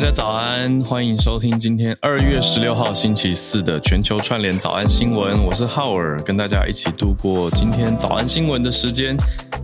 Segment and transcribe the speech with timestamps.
[0.00, 5.44] 大家早安，欢迎收听今天二月十六号星期四的全球串联早安新闻。
[5.44, 9.14] 我是浩尔，跟大家一起度过今天早安新闻的时间。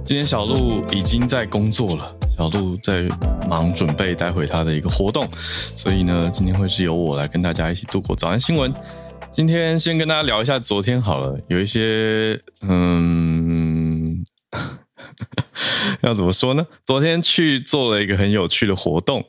[0.05, 3.09] 今天小鹿已经在工作了，小鹿在
[3.49, 5.27] 忙准备待会他的一个活动，
[5.75, 8.71] 所以呢，今天会是由我来跟大家一起度过早安新闻。
[9.31, 14.23] 今天先跟大家聊一下昨天好了，有一些嗯，
[16.03, 16.67] 要怎么说呢？
[16.85, 19.25] 昨天去做了一个很有趣的活动。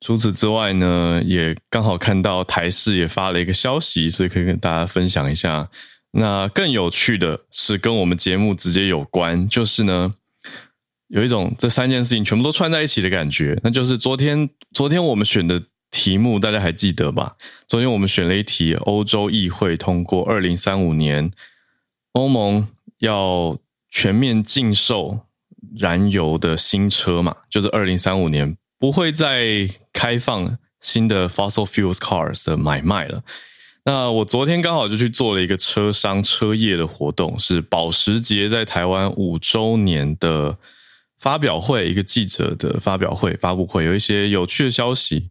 [0.00, 5.68] 除此之外呢，也刚好看到台视也发了一个消息，所以可以跟大家分享一下。
[6.12, 10.10] 那更有趣的是跟我们节目直接有关，就是呢，
[11.08, 13.60] 有一种这三件事情全部都串在一起的感觉。
[13.62, 17.36] 那就是昨天，昨天我们选的题目大家还记得吧？
[17.68, 21.30] 昨天我们选了一题，欧洲议会通过二零三五年
[22.12, 22.66] 欧盟
[23.00, 23.56] 要
[23.90, 25.20] 全面禁售
[25.76, 28.56] 燃油的新车嘛，就是二零三五年。
[28.80, 29.68] 不会再
[30.00, 33.22] 开放新的 fossil fuels cars 的买卖了。
[33.84, 40.56] 那我昨天刚好就去做了一个车商车业的活动，是保时捷在台湾五周年的
[41.18, 45.28] 发表会，一个记者的发表会发布会，有一些有趣的消息。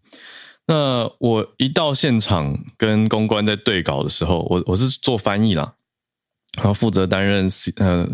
[0.67, 5.73] 那我一到现场跟公关在对稿的时候，我我是做翻译啦，
[6.57, 8.07] 然后负责担任呃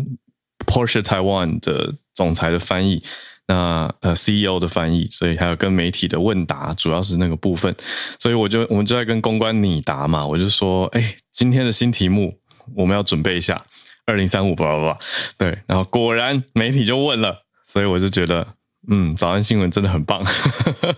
[0.64, 3.02] Porsche Taiwan 的总裁的翻译。
[3.48, 7.72] 那呃，CEO 的翻译，所以还有跟媒体的问答，主要是那个部分，
[8.18, 12.36] 所以我就我们就在跟公关拟答嘛，我就说，哎，今天的新题目
[12.74, 13.64] 我们要准备一下，
[14.04, 14.98] 二零三五，叭叭叭，
[15.38, 18.44] 对，然后果然媒体就问了，所以我就觉得，
[18.90, 20.24] 嗯，早安新闻真的很棒，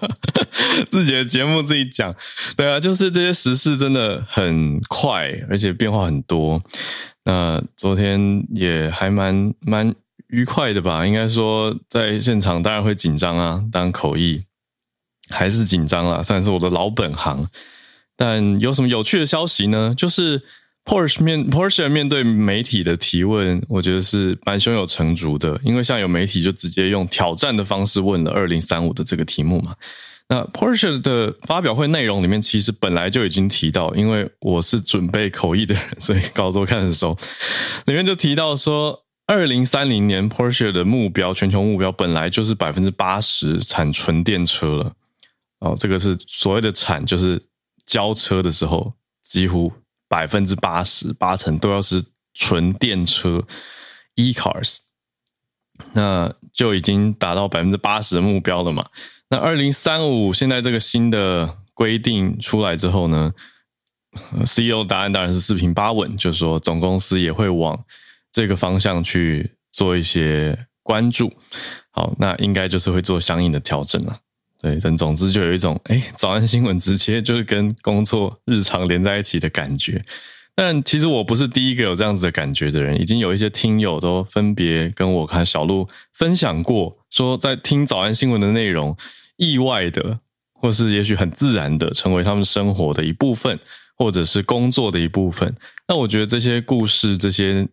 [0.91, 2.15] 自己的节目自己讲，
[2.57, 6.63] 对啊，就是这些时事真的很快，而且变化很多，
[7.25, 9.95] 那昨天也还蛮蛮。
[10.29, 14.43] 愉快的吧，应该说在现场当然会紧张啊，当口译
[15.31, 17.49] 还是紧张啦，算是我的老本行。
[18.15, 19.95] 但有什么有趣的消息呢？
[19.97, 20.43] 就是
[20.85, 25.59] Porsche 面 Porsche 面对媒体的提问，我觉得是蛮胸有成竹的。
[25.63, 29.75] 因为像有媒体就直接用挑战的方式问了二零三五的这个题目嘛。
[30.29, 37.17] 那 Porsche 的发表会内容里面其实本来就已经提到，因为我是准备口译的人，所以稿子看的时候，
[37.87, 39.05] 里面就提到说。
[39.29, 44.93] 二零三零年，Porsche 的目标，全球目标本来就是百分之八十产纯电车了。
[45.59, 47.39] 哦，这个是所谓的产，就是
[47.85, 48.91] 交车的时候，
[49.23, 49.71] 几乎
[50.09, 52.03] 百分之八十八成都要是
[52.33, 53.45] 纯电车
[54.15, 54.79] ，e-cars，
[55.93, 58.89] 那就已经达到百分之八十的目标了嘛。
[59.29, 63.31] 那二零三五现在这个新的规定出来之后呢
[64.45, 67.79] ，CEO 答案当然是四平八稳，就是说总公司也会往。
[68.33, 71.33] 这个方向去做一些关注，
[71.91, 74.19] 好，那应该就是会做相应的调整了。
[74.61, 80.03] 对，但总之就有一种，哎，早安新闻直接就是跟工作日常连在一起的感觉。
[80.55, 88.97] 但其实我不是第一个有这样子的感觉的人，已经有一些听友都分别跟我看小鹿分享过，说在听早安新闻的内容，
[89.37, 90.19] 意外的
[90.55, 93.59] 或是也许很自然的成为他们生活的一部分，
[93.97, 95.55] 或者是工作的一部分。
[95.87, 97.69] 那我觉得这些故事，这些。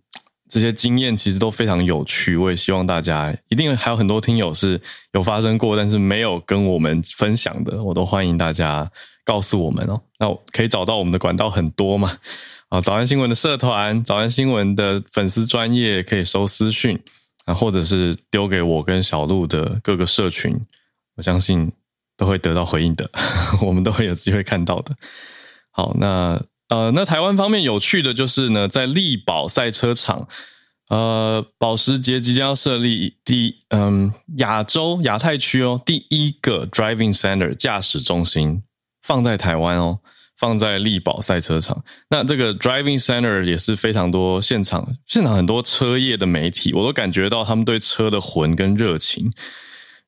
[0.49, 4.79] 这些经验其实都非常有趣，我也希望大家一定还有很多听友是
[5.13, 8.89] 有发生过，但是没有跟我们分享的，我都欢迎大家
[9.23, 9.99] 告诉我们哦。
[10.19, 12.17] 那我可以找到我们的管道很多嘛？
[12.69, 16.99] 啊，早安新闻的社团，早安新闻的粉丝专业可以收私讯
[17.45, 20.59] 啊，或者是丢给我跟小鹿的各个社群，
[21.15, 21.71] 我相信
[22.17, 23.09] 都会得到回应的，
[23.61, 24.95] 我们都会有机会看到的。
[25.69, 30.27] 好，那呃，那台湾方面有趣的就是呢，在力宝赛车场，
[30.89, 38.63] 呃，保时捷即将要设立第嗯亚洲亚太区哦第一个 driving center 驾驶中心
[39.03, 39.99] 放在台湾哦，
[40.37, 41.83] 放在力宝赛车场。
[42.09, 49.31] 那这个 driving center 也是非常多现场现场很多车业的媒体，我都感觉到他们对车的魂跟热情。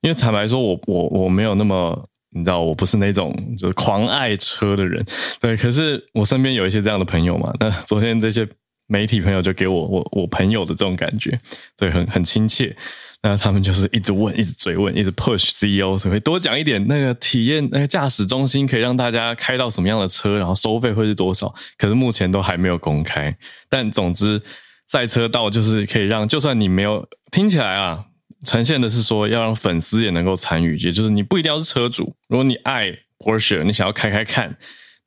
[0.01, 5.03] 因为坦白说，我我我没有那么，你知道，我不是那种就是狂爱车的人，
[5.39, 5.55] 对。
[5.55, 7.53] 可是我身边有一些这样的朋友嘛。
[7.59, 8.47] 那昨天这些
[8.87, 11.39] 媒体朋友就给我我我朋友的这种感觉，
[11.77, 12.75] 对，很很亲切。
[13.23, 21.53] 那他们就是一直问，一直追问，一直 push CEO，所以多讲一点那个体验，那个驾驶中心可以让大家开到什么样的车，然后收费会是多少？
[21.77, 23.35] 可是目前都还没有公开。
[23.69, 24.39] 但总之，
[24.87, 28.05] 赛车道就是可以让，就算你没有听起来啊。
[28.45, 34.55] 呈现的是说要让粉丝也能够参与，也就是你不一定要是车主，如果你爱 Porsche，你想要开开看，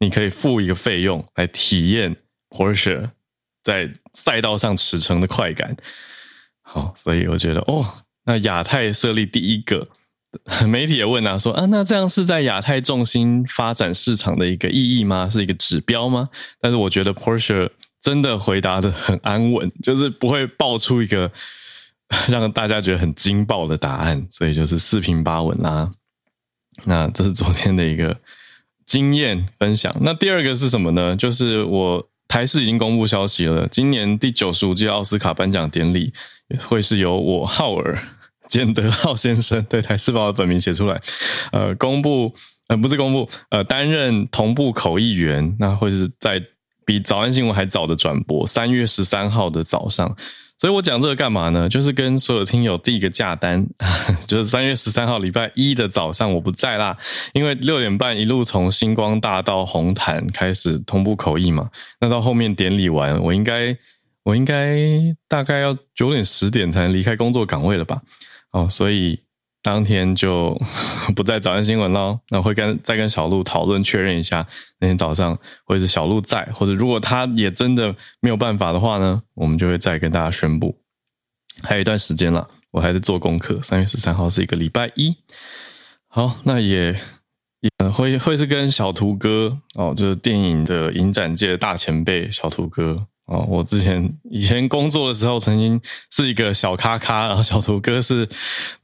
[0.00, 2.16] 你可以付一个费用来体验
[2.48, 3.10] Porsche
[3.62, 5.76] 在赛道上驰骋的快感。
[6.62, 9.88] 好，所以我觉得哦，那亚太设立第一个
[10.66, 15.28] 媒体也问啊，说啊，那这样是在亚太重心发展市场的一个意义吗？
[15.30, 16.28] 是一个指标吗？
[16.60, 21.30] 但是我觉得 Porsche 真的回答的很安稳，就是不会爆出一个。
[22.28, 25.90] 让大家觉得很惊爆的答案，所以就是四平八稳啦。
[26.84, 28.16] 那这是昨天的一个
[28.86, 29.94] 经验分享。
[30.00, 31.14] 那第二个是什么呢？
[31.14, 36.12] 就是我台视已经公布消息了，今年第九十五届奥斯卡颁奖典礼
[36.66, 37.96] 会是由我浩尔
[38.48, 41.00] 简德浩先生对台视把我本名写出来，
[41.52, 42.34] 呃，公布
[42.68, 46.42] 呃不是公布呃担任同步口译员，那会是在
[46.84, 50.16] 比早安新闻还早的转播，三月十三号的早上。
[50.60, 51.66] 所以我讲这个干嘛呢？
[51.70, 53.66] 就是跟所有听友递一个价单，
[54.28, 56.94] 就是三月十三号礼拜一的早上我不在啦，
[57.32, 63.74] 因为六点半一路从星光大道红毯开始同步口译嘛，那到后面典礼完，我应该
[64.22, 64.76] 我应该
[65.26, 68.02] 大概要九点十点才能离开工作岗位了吧？
[68.52, 69.18] 哦，所以。
[69.62, 70.58] 当天就
[71.14, 74.46] 不在早安新闻了，那会跟再跟小鹿讨论确认一下，
[74.78, 80.76] 那天早上或者是小鹿在，或者如果他也真的没有办法的话呢，我们就会再跟大家宣布。
[81.62, 83.60] 还有一段时间了，我还在做功课。
[83.62, 85.14] 三月十三号是一个礼拜一，
[86.08, 86.98] 好，那也
[87.60, 93.06] 也会会是跟小图哥哦，就是电影的影展界的大前辈小图哥。
[93.30, 95.80] 哦，我之前以前工作的时候，曾经
[96.10, 98.28] 是一个小咖咖，然后小图哥是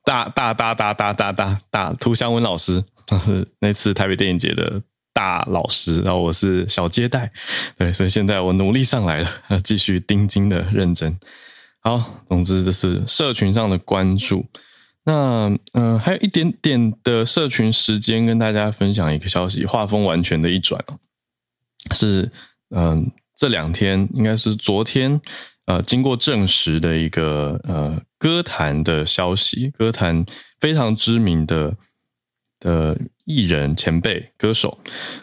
[0.05, 4.81] 大大大大大大大大涂祥文老师，他是那次台北电影节的
[5.13, 7.29] 大老师，然后我是小接待，
[7.77, 11.19] 对，所以现在我努力上来了，继续盯紧的认真。
[11.81, 14.47] 好，总之这是社群上的关注。
[15.03, 20.81] 那嗯，还有一点点的社群时间，跟大家分享一个消息，画风完全的一转，
[21.93, 22.31] 是
[22.71, 23.11] 嗯。
[23.37, 25.21] 这两天应该是昨天，
[25.67, 30.25] 呃，经过证实的一个呃歌坛的消息，歌坛
[30.59, 31.77] 非常知名的
[32.59, 34.79] 的艺人前辈歌手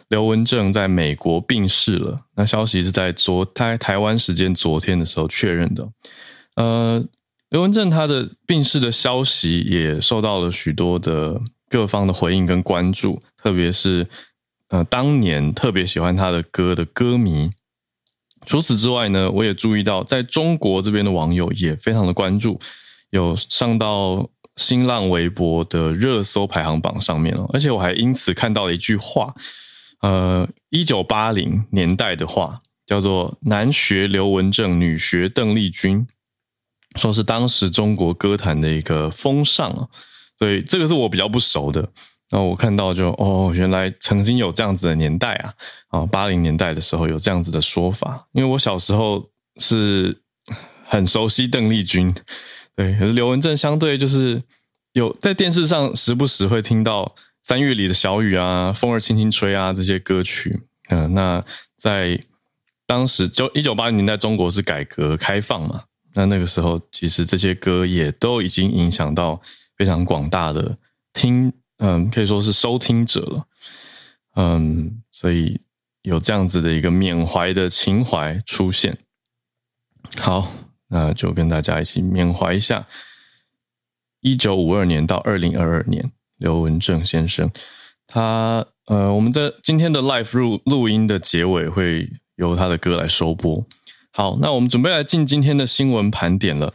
[0.10, 2.19] 刘文正在美国病逝了。
[2.36, 5.89] 那消息是在昨台台湾时间昨天的时候确认的。
[6.56, 7.04] 呃，
[7.50, 14.06] 刘文正他的病逝的消息也受到了许多的各方的回应跟关注，特别是
[14.68, 17.50] 呃当年特别喜欢他的歌的歌迷。
[18.45, 22.59] 除此之外呢，我也注意到，在中国这边的网友也非常的关注，
[23.09, 27.50] 有上到新浪微博的热搜排行榜上面哦。
[27.53, 29.33] 而且我还因此看到了一句话，
[30.01, 36.05] 呃，一九八零年代的话，叫做“男学刘文正，女学邓丽君”，
[36.95, 39.88] 说是当时中国歌坛的一个风尚啊。
[40.38, 41.89] 所以这个是我比较不熟的。
[42.34, 45.54] 那我看到就哦，原来曾经有这样子的年代啊，
[45.90, 48.28] 啊，八零年代的时候有这样子的说法。
[48.32, 49.24] 因为我小时候
[49.58, 50.20] 是
[50.84, 52.12] 很熟悉邓丽君，
[52.75, 54.42] 对，可是刘文正相对就是
[54.94, 57.13] 有在电视上时不时会听到
[57.44, 60.60] 三月里的小雨啊，风儿轻轻吹啊这些歌曲。
[60.90, 61.46] 嗯，那
[61.78, 62.20] 在
[62.88, 65.84] 当时就一九八零年代，中国是改革开放嘛，
[66.16, 69.40] 那那个时候其实这些歌也都已经影响到
[69.78, 70.75] 非常广大的
[71.13, 71.54] 听。
[71.86, 73.46] 嗯，可以说是收听者了。
[74.36, 75.60] 嗯，所以
[76.02, 78.98] 有这样子的一个缅怀的情怀出现。
[80.18, 80.50] 好，
[80.88, 82.88] 那就跟大家一起缅怀一下
[84.22, 87.52] 一九五二年到二零二二年刘文正先生。
[88.08, 93.66] 他呃，我们的今天的 live 录录音的结尾会由他的歌来收播。
[94.12, 96.74] 好，那我们准备来进今天的新闻盘点了。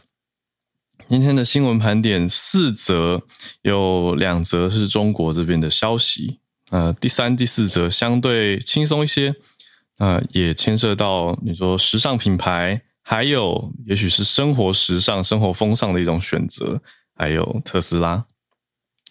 [1.09, 3.23] 今天的新闻盘点四则，
[3.63, 6.37] 有两则是中国这边的消息，
[6.69, 9.33] 呃，第三、第四则相对轻松一些，
[9.97, 16.79] 呃，也牵涉到你说时尚品牌，还有也许是生活时尚、生活风尚的一种选择，
[17.15, 18.23] 还有特斯拉。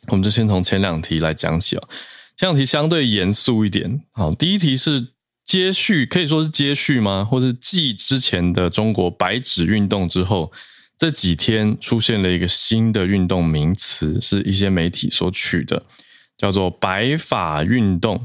[0.07, 1.88] 我们就先从前两题来讲起哦。
[2.37, 5.14] 前两题相对严肃一点，好，第一题是
[5.45, 7.26] 接续，可以说是接续吗？
[7.28, 10.52] 或者继之前的中国白纸运动之后，
[10.99, 15.81] 这几天出现了一个新的运动名词，是一些媒体所取的，
[16.37, 18.21] 叫做“白发运动”。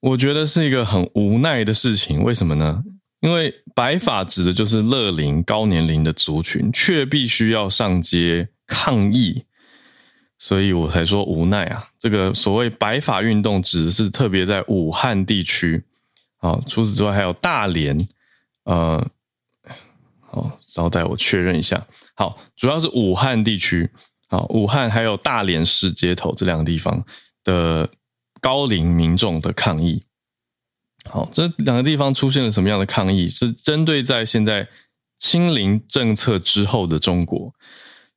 [0.00, 2.82] 我觉得是一个很无奈的事情，为什么呢？
[3.20, 9.44] 因为白发指的就是乐龄高年龄的族群，却必须要上街抗议。
[10.38, 11.86] 所以我才说无奈啊！
[11.98, 15.82] 这个所谓白发运动，指的是特别在武汉地区
[16.38, 16.58] 啊。
[16.66, 18.08] 除此之外，还有大连，
[18.64, 19.06] 呃，
[20.70, 21.86] 稍待我确认一下。
[22.14, 23.90] 好，主要是武汉地区，
[24.28, 27.04] 好，武汉还有大连市街头这两个地方
[27.44, 27.88] 的
[28.40, 30.02] 高龄民众的抗议。
[31.04, 33.28] 好，这两个地方出现了什么样的抗议？
[33.28, 34.66] 是针对在现在
[35.18, 37.52] 清零政策之后的中国，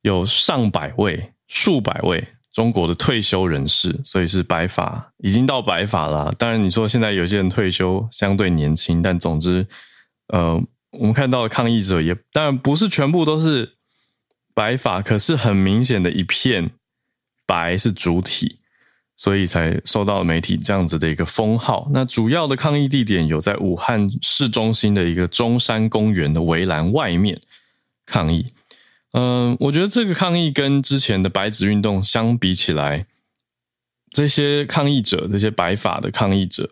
[0.00, 1.30] 有上百位。
[1.46, 6.34] 数百位中国的退休人士，所以是白发，已经到白发了。
[6.38, 9.64] 当然，你说现在有些人退休相对年轻，但总之，
[10.28, 10.60] 呃，
[10.98, 13.74] 我们看到的抗议者也当然不是全部都是
[14.54, 16.70] 白发，可是很明显的一片
[17.46, 18.58] 白是主体，
[19.16, 21.88] 所以才受到了媒体这样子的一个封号。
[21.92, 27.40] 那主要的抗议地点有在武汉市中心的一个中山公园的围栏外面
[28.06, 28.46] 抗议。
[29.12, 33.06] 嗯，我觉得这个抗议跟之前的白纸运动相比起来，
[34.10, 36.70] 这些抗议者，这些白发的抗议者，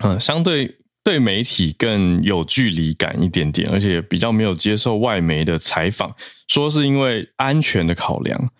[0.00, 6.14] 嗯，相对对媒体更有距离感一点点，而且比较没有接受外媒的采访，
[6.48, 8.50] 说是因为安全的考量，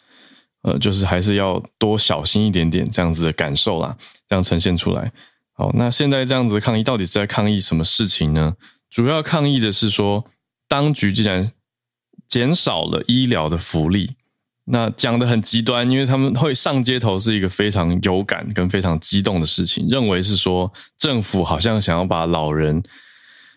[0.62, 3.94] 呃，就是还是要多小心一点点这样子的感受啦，
[4.26, 5.12] 这样呈现出来。
[5.52, 8.54] 好，那现在这样子抗议到底是在抗议什么事情呢？
[8.88, 10.24] 主要抗议的是说，
[10.66, 11.52] 当局既然
[12.28, 14.12] 减少了医疗的福利，
[14.70, 22.82] 那讲的很极端，因为他们会上街头是一个非常有感跟非常激动的事情，认为是说政府好像想要把老人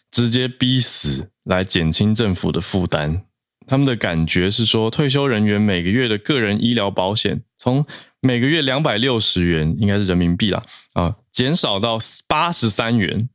[0.10, 3.22] 直接逼死来减轻政府的负担。
[3.68, 7.86] 他们的感觉是说，退休人员每个月的个人医疗保险从
[8.20, 10.63] 每个月两百六十元，应该是人民币啦，
[10.94, 13.30] 啊，减少到八十三元。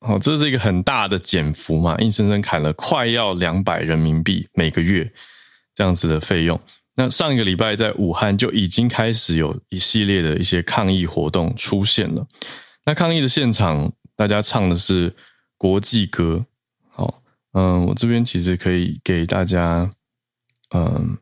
[0.00, 5.10] 哦，这是一个很大的减幅嘛，硬生生砍了快要两百人民币每个月
[5.74, 6.58] 这样子的费用。
[6.96, 12.26] 那上一个礼拜在武汉就已经开始有一系列的一些抗议活动出现了。
[12.84, 15.14] 那抗议的现场，大家唱的是
[15.56, 16.44] 国际歌。
[16.90, 19.90] 好，嗯，我这边其实可以给大家
[20.74, 21.16] 嗯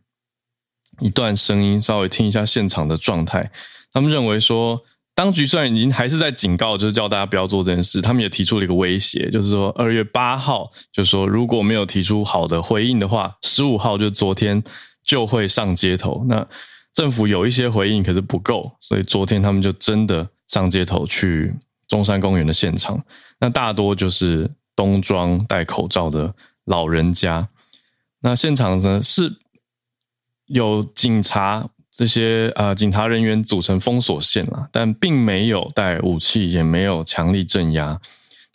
[1.01, 3.51] 一段声音，稍微听一下现场的状态。
[3.93, 4.83] 他们认为说。
[5.15, 8.01] 当局虽然已经还是在警告，就是叫大家不要做这件事。
[8.01, 14.63] 他们也提出了一个威胁，就是说二月八号，就是说如果没有提出好的回应的话，十五号就昨天
[15.09, 16.23] 就会上街头。
[16.29, 16.47] 那
[16.93, 21.53] 政府有一些回应，可是不够，所以昨天他们就真的上街头去
[21.89, 23.03] 中山公园的现场。
[23.41, 26.35] 那大多就是冬装戴口罩的
[26.67, 27.49] 老人家。
[28.21, 29.37] 那现场呢是
[30.47, 31.69] 有警察。
[31.91, 38.01] 这些呃警察人员组成封锁线了，但并没有带武器，也没有强力镇压。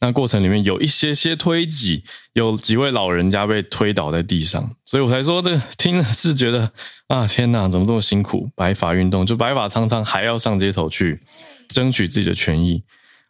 [0.03, 6.69] 那过程里面有一些些推挤，有几位老人家被推倒在地上，所以我才说这个听了是觉得
[7.07, 8.50] 啊天哪，怎么这么辛苦？
[8.53, 11.22] 白发运动就白发苍苍，还要上街头去
[11.69, 12.83] 争取自己的权益。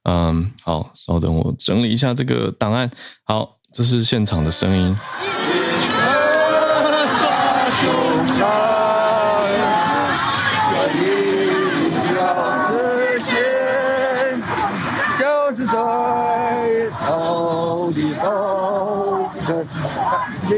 [0.06, 2.90] 嗯，好，稍等我整理一下这个档案。
[3.24, 4.98] 好，这是现场的声音。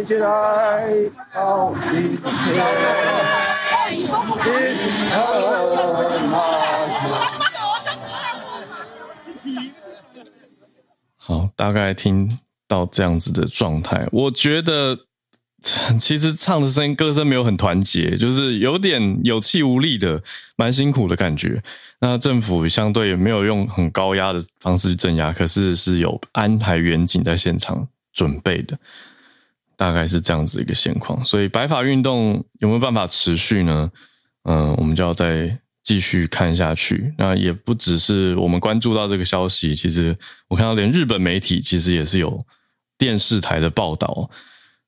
[0.06, 0.86] 起来
[11.18, 14.96] 好，大概听到这样子的状态，我觉得
[16.00, 20.22] 其实唱的声音、歌声没有很团结，就是有点有气无力的，
[20.56, 21.64] 蛮辛苦的感觉。
[22.00, 28.78] 那政府相对也没有用很高压的方式镇压，可是是有安排远景在现场准备的。
[29.78, 33.92] 大概是这样子一个现况，所以白发运动有没有办法持续呢？
[34.44, 37.14] 嗯，我们就要再继续看下去。
[37.18, 40.18] 那也不只是我们关注到这个消息，其实
[40.48, 42.46] 我看到连日本媒体其实也是有
[42.98, 44.30] 电视台的报道。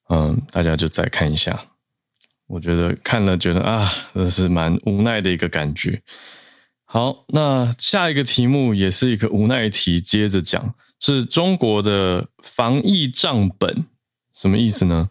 [0.09, 1.59] 嗯，大家就再看一下。
[2.47, 6.01] 我觉得看了觉得啊，真是蛮无奈的一个感觉。
[6.85, 13.85] 好，那下一个题目也是一个无奈题，接着讲是中国的防疫账本，
[14.37, 15.09] 什么意思呢？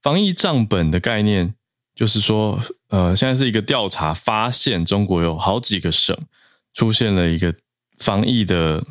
[0.00, 1.52] 防疫账本的概念
[1.94, 6.16] 就是说，呃，现在是一个调查，发现中国有好几个省
[6.72, 7.52] 出现了一个
[7.98, 8.82] 防疫的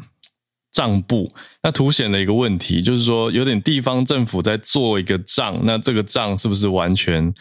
[0.74, 1.32] 账簿，
[1.64, 7.34] 那凸显了一个问题，就是说有点地方政府在做一个账，那这个账是不是完全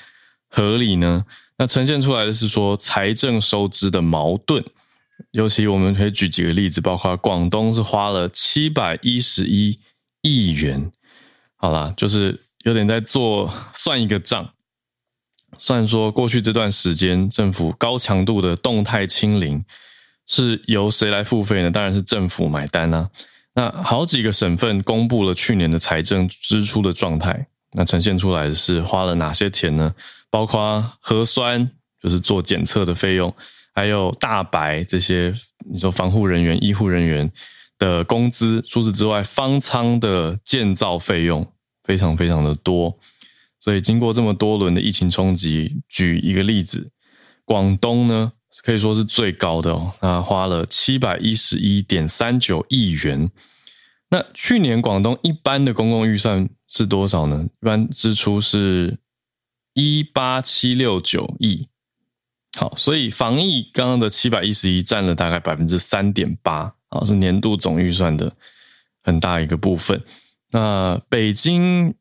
[0.48, 1.24] 合理呢？
[1.58, 4.64] 那呈现出来的是说财政收支的矛盾。
[5.32, 9.78] 尤其我们可以举几个例子，包括广东是花了七百一十一
[10.20, 10.92] 亿元，
[11.56, 14.48] 好啦，就是有点在做算一个账，
[15.58, 19.64] 算说过去这段时间政府高强度的动态清零
[20.26, 21.70] 是由谁来付费呢？
[21.70, 23.08] 当然是政府买单啊。
[23.54, 29.94] 那好几个省份公布了去年的财政支出的状态，那呈现出来的是花了哪些钱呢？
[30.28, 31.70] 包括核酸，
[32.02, 33.34] 就是做检测的费用。
[33.74, 35.34] 还有大白这些，
[35.70, 37.30] 你说防护人员、医护人员
[37.78, 41.46] 的工资，除此之外，方舱的建造费用
[41.84, 42.98] 非常非常的多。
[43.58, 46.90] 所以经过这么多轮的疫情冲击，举一个例子，
[47.44, 53.30] 广东呢可以说是最高的哦，那花了七百一十一点三九亿元。
[54.08, 57.44] 那去年广东一般的公共预算是多少呢？
[57.60, 58.96] 一般支出是
[59.74, 61.66] 一八七六九亿。
[62.56, 68.32] 好，所以防疫刚刚的七百一十一占了大概百分之三点八，啊，是年度总预算的
[69.02, 70.00] 很大一个部分。
[70.50, 71.94] 那北京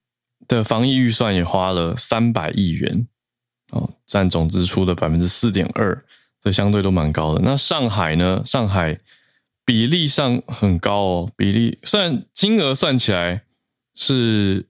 [0.48, 3.08] 的防疫预算也花了三百亿元，
[3.72, 6.04] 哦，占总支出的百分之四点二，
[6.42, 7.42] 这相对都蛮高的。
[7.44, 8.42] 那上海呢？
[8.46, 8.98] 上海
[9.66, 13.44] 比例上很高哦，比例虽然金额算起来
[13.96, 14.68] 是。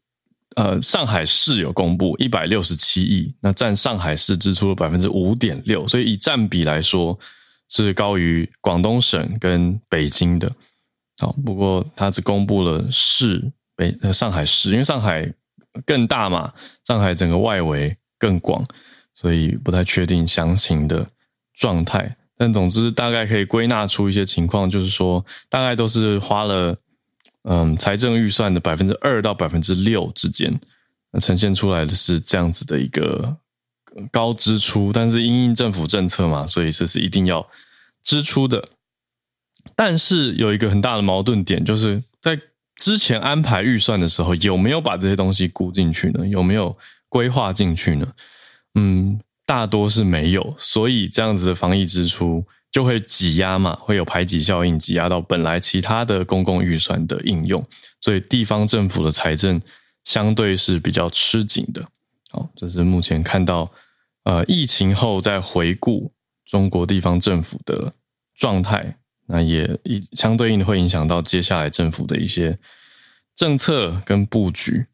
[0.55, 7.19] 呃，上海市有公布一百六十七亿，那占上海市支出的百分之五点六，所以以占比来说
[7.69, 10.51] 是高于广东省跟北京的。
[11.19, 15.31] 好，不过它只公布了市北呃上海市，因为上海
[15.85, 16.53] 更大嘛，
[16.85, 18.65] 上海整个外围更广，
[19.13, 21.07] 所以不太确定详情的
[21.53, 22.15] 状态。
[22.37, 26.77] 但总之大概可以归纳出一些情况，就是说大概都是花了。
[27.47, 30.59] 嗯，财政预算的百分之二到百分之六之间，
[31.21, 33.37] 呈现出来的是这样子的一个
[34.11, 37.47] 高支出，但是因应政府政策嘛，所以这是一定要
[38.03, 38.67] 支出的。
[39.75, 42.39] 但是有一个很大的矛盾点，就是在
[42.77, 46.27] 之前安排预算的时候，有没有把这些东西估进去呢？
[46.27, 46.77] 有没有
[47.09, 48.07] 规划进去呢？
[48.75, 52.45] 嗯，大多是没有，所以这样子的防疫支出。
[52.71, 57.65] 就会挤压嘛，会有排挤效应，挤压到本来其他的公共预算的应用，
[58.01, 59.61] 所以地方政府的财政
[60.03, 61.81] 相对是比较吃紧的。
[62.31, 63.65] 好，这是目前看到
[64.25, 66.13] 呃疫情后再回顾
[66.45, 67.93] 中国地方政府的
[68.35, 72.59] 状态，那也一相对应的会影响到接下来政府的一些
[73.33, 74.87] 政策跟布局。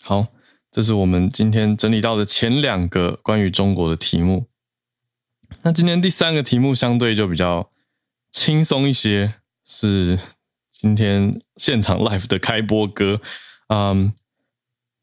[0.00, 0.28] 好，
[0.70, 4.46] 这是我们今天整理到的前两个关于中国的题目。
[5.62, 7.70] 那今天第三个题目相对就比较
[8.30, 9.34] 轻松一些，
[9.66, 10.18] 是
[10.70, 13.20] 今天现场 live 的开播歌，
[13.68, 14.12] 嗯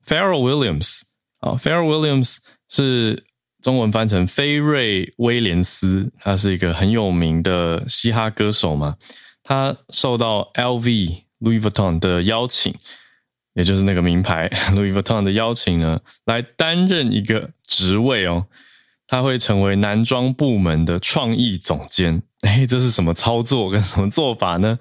[0.06, 1.02] ，Pharrell Williams
[1.40, 2.38] 啊，Pharrell Williams
[2.70, 3.24] 是
[3.62, 8.96] 中文翻成菲瑞威廉斯，他是一个很有名的嘻哈歌手嘛，
[9.44, 12.74] 他受到 LV Louis Vuitton 的邀请，
[13.54, 18.46] 也就是那个名牌 Louis Vuitton 的邀请呢，来担任一个职位哦。
[19.08, 24.80] 他会成为男装部门的创意总监， 哎，这是什么操作跟什么做法呢？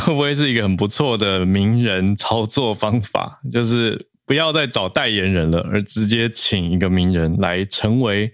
[0.00, 3.40] 会不会是一个很不错的名人操作方法？
[3.52, 8.32] 就是不要再找代言人了，而直接请一个名人来成为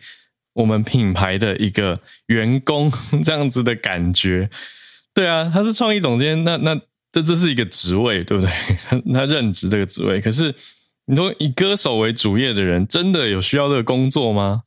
[0.55, 2.93] 我们品牌的一个员工，
[3.25, 4.51] 这样子的感觉。
[5.15, 8.53] 对啊，他是创意总监，那那这这是一个职位，对不对？
[8.89, 10.55] 他他任职这个职位，可是
[11.07, 14.63] 你说以歌手为主业的人，真的有需要这个工作吗？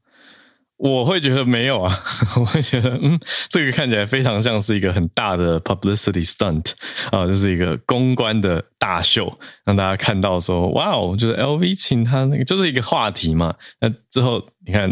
[0.83, 1.95] 我会觉得没有啊，
[2.35, 6.71] 我会觉得，嗯，这个看起来非常像是一个很大的 publicity stunt
[7.11, 9.31] 啊，就是一个公关的大秀，
[9.63, 13.53] 让大家看到说，哇哦，就是 LV 请他那个，就是一个话题嘛。
[13.79, 14.91] 那之后你看，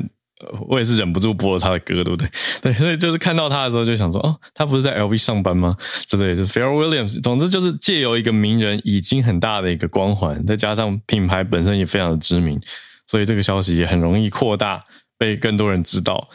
[0.67, 2.29] 我也是忍不住播了他的歌，对不对？
[2.61, 5.75] 对，所以就是看到他的时候就想说，哦，他不是在 LV 上班吗？
[6.05, 7.19] 之类，就 Fair Williams。
[7.23, 12.61] 总之就是借由一个名人已经很大的一个光环，再加上品牌本身也非常的知名，
[13.07, 14.85] 所以这个消息也很容易扩大。
[15.19, 16.27] 被更多人知道，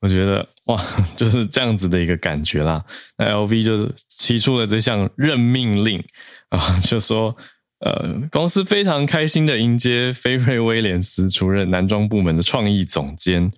[0.00, 0.82] 我觉得哇，
[1.16, 2.82] 就是这样子的一个感觉啦。
[3.18, 6.02] 那 LV 就是提出了这项任命令
[6.48, 7.36] 啊，就说
[7.80, 13.52] 呃，公司非常开心的迎接菲瑞威廉斯出任男装部门的创意总监。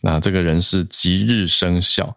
[0.00, 2.16] 那这个人是即日生效。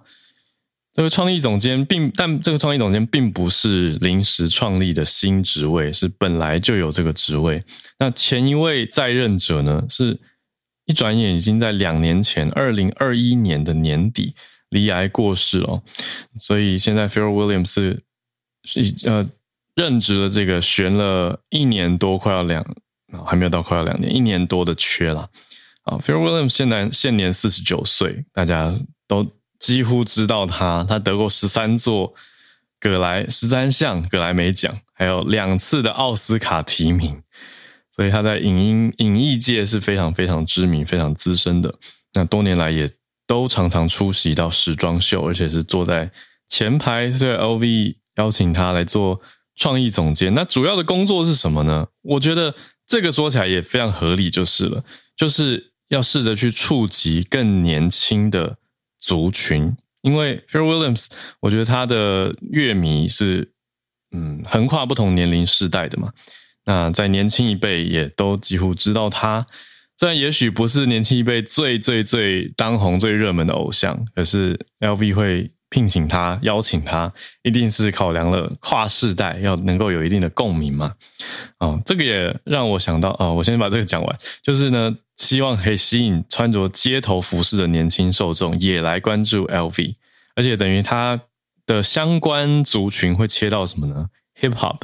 [0.94, 7.62] 这个创意总监并但这个创意总监并不是临时创立的新职位，是本来就有这个职位。
[8.00, 10.18] 那前一位在任者呢，是
[10.86, 14.36] 一转眼已经在两年前，二零二一年的年底
[14.70, 15.82] 离癌过世了。
[16.40, 18.04] 所以现在 Phil Williams 是
[19.06, 19.28] 呃
[19.76, 22.66] 任职了这个悬了一年多，快要两
[23.26, 25.30] 还没有到快要两年，一年多的缺了。
[25.84, 28.74] 啊，Phil Williams 现在现年四十九岁，大家
[29.08, 29.26] 都。
[29.58, 32.14] 几乎知道他，他得过十三座
[32.78, 37.24] 葛莱十三项葛莱美奖，还有两次的奥斯卡提名，
[37.96, 41.74] 所以他在影音影艺界是非常非常知名、非常资深的。
[42.14, 42.92] 那多年来也
[43.26, 46.12] 都常常出席到时装秀，而且是坐在
[46.50, 49.22] 前排，所以 LV 邀请他来做
[49.56, 50.34] 创意总监。
[50.34, 51.88] 那主要的工作是什么呢？
[52.02, 52.54] 我觉得
[52.86, 54.84] 这个说起来也非常合理，就是了，
[55.16, 58.58] 就是要试着去触及更年轻的。
[58.98, 63.48] 族群，因为 Phil Williams，我觉得他的乐迷是
[64.10, 66.12] 嗯横跨不同年龄世代的嘛。
[66.66, 69.46] 那在年轻一辈也都几乎知道他，
[69.98, 77.12] 虽然也许不是年轻一辈最最最当红、最热门的偶像，可是 LV 会聘请他、邀请他，
[77.44, 80.94] 一定是考量了跨世代要能够有一定的共鸣嘛。
[81.60, 84.98] 哦，这个也让我想到啊，我先把这个讲完，就是呢。
[85.18, 89.96] 希望可以吸引穿着街头服饰的年轻受众也来关注 LV，
[90.36, 91.22] 而且等于它
[91.66, 94.08] 的相关族群会切到什么呢
[94.42, 94.82] ？Hip Hop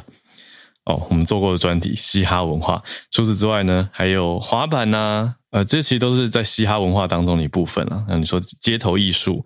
[0.84, 2.82] 哦，我们做过的专题嘻哈文化。
[3.10, 8.04] 除此之外呢，还有滑板呐，呃，这其实都是在嘻哈文化当中的一部分了。
[8.08, 9.44] 那你说街头艺术、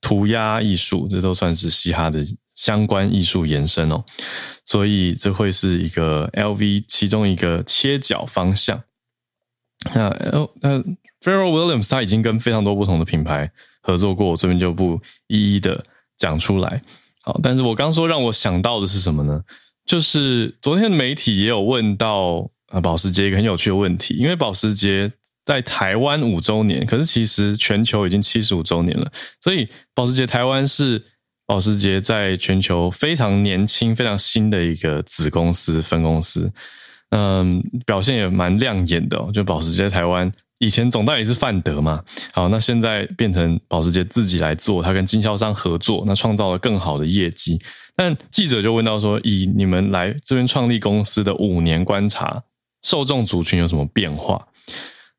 [0.00, 2.24] 涂鸦艺术，这都算是嘻哈的
[2.54, 4.02] 相关艺术延伸哦。
[4.64, 8.82] 所以这会是一个 LV 其中一个切角方向。
[9.94, 10.84] 那呃呃
[11.22, 13.50] ，Pharrell Williams 他已经跟非常多不同的品牌
[13.82, 15.84] 合作过，我这边就不一一的
[16.16, 16.82] 讲出来。
[17.20, 19.44] 好，但是我刚说让我想到的是什么呢？
[19.88, 25.10] 就是昨天的媒体也有问到呃保时捷一个很有趣的问题，因为保时捷
[25.46, 31.02] 在台湾五周年，可是其实全球已经七十五周年了，所以保时捷台湾是
[31.46, 36.52] 保时捷在全球非常年轻、非常新的一个子公司分公司。
[37.10, 39.30] 嗯，表现也蛮亮眼的哦。
[39.32, 47.60] 就保时捷台湾以前总代理是范德嘛，好，那现在变成保时捷自己来做，他跟经销商合作，那创造了更好的业绩。
[47.94, 52.42] 但记者就问到说，以你们来这边创立公司的五年观察，
[52.82, 54.46] 受众族群有什么变化？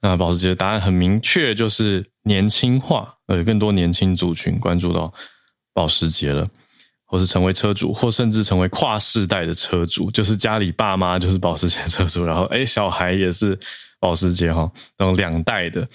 [0.01, 5.11] 那保时捷的答案很明确，就是年轻化，呃，更多年轻族群关注到
[5.73, 6.45] 保时捷了。
[7.11, 13.59] 或是成为车主，或甚至成为跨世代的车主，就是家里爸妈就是保时捷车主，然后哎，小孩也是
[13.99, 15.87] 保时捷哈，那种两代的，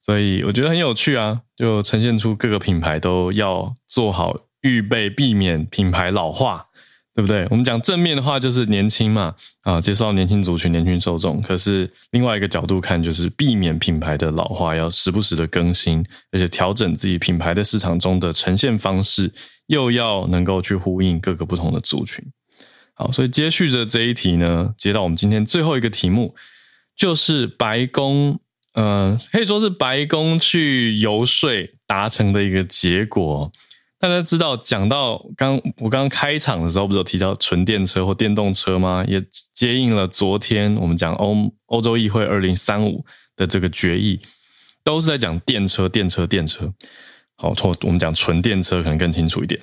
[0.00, 6.66] 所以我觉得很有趣啊，就呈现出各个品牌都要做好预备，避免品牌老化，
[7.14, 7.46] 对不对？
[7.50, 11.42] 我们讲正面的话就是年轻嘛，啊，介绍年轻族群、年轻受众。
[11.42, 19.32] 可是另外一个角度看，就是避免品牌的老化，要时不时的更新，而且调整自己品牌的市场中的呈现方式。
[19.68, 22.24] 又要能够去呼应各个不同的族群，
[22.94, 26.34] 好，所以接续着这一题呢，接到我们今天最后一个题目，
[26.98, 28.38] 就是白宫，
[28.74, 31.48] 呃，可以说是白宫去游说
[31.86, 33.50] 达成的一个结果。
[34.00, 39.04] 大家知道，讲到刚我刚刚开场的时候，不是有提到纯电车或电动车吗？
[39.06, 43.04] 也接应了昨天我们讲欧欧洲议会二零三五
[43.36, 44.20] 的这个决议，
[44.82, 46.72] 都是在讲电车、电车、电车。
[47.36, 49.60] 好，错，我们讲纯电车可能更清楚一点。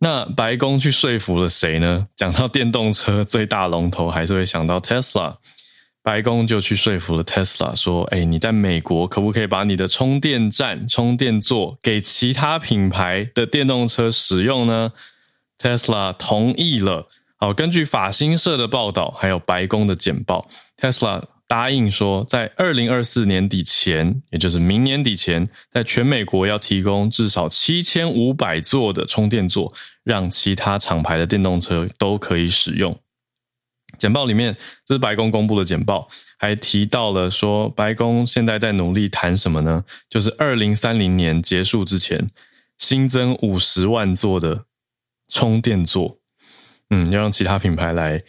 [0.00, 2.06] 那白宫去说服了谁呢？
[2.16, 5.36] 讲到电动车最大龙头，还是会想到 Tesla。
[6.02, 14.92] 白宫就去说服了 Tesla，说：“哎，你在美国可不可以把你的充电站、充电座给其他品牌的电动车使用呢
[15.58, 17.06] ？”Tesla 同意了。
[17.36, 20.48] 好，根据法新社的报道，还有白宫的简报
[20.80, 21.22] ，Tesla。
[21.50, 29.72] 答应说，在二零二四年底前，也就是明年底前，在全美国要提供至少七千五百座的充电座，
[30.04, 32.94] 让其他厂牌的电动车都可以使用。
[33.98, 36.08] 简报里面，这是白宫公布的简报，
[36.38, 39.84] 还提到了说，白宫现在在努力谈什么呢？
[40.08, 42.26] 就是二零三零年结束之前，
[42.78, 44.64] 新增五十万座的
[45.28, 46.18] 充电座，
[46.90, 48.22] 嗯，要让其他品牌来。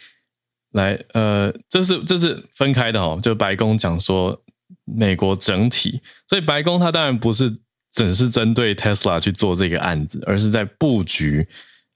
[0.72, 3.18] 来，呃，这是这是分开的哦。
[3.20, 4.40] 就白宫讲说，
[4.84, 7.58] 美国整体，所以白宫它当然不是
[7.92, 11.48] 只是针对 Tesla 去做这个案子，而是在布局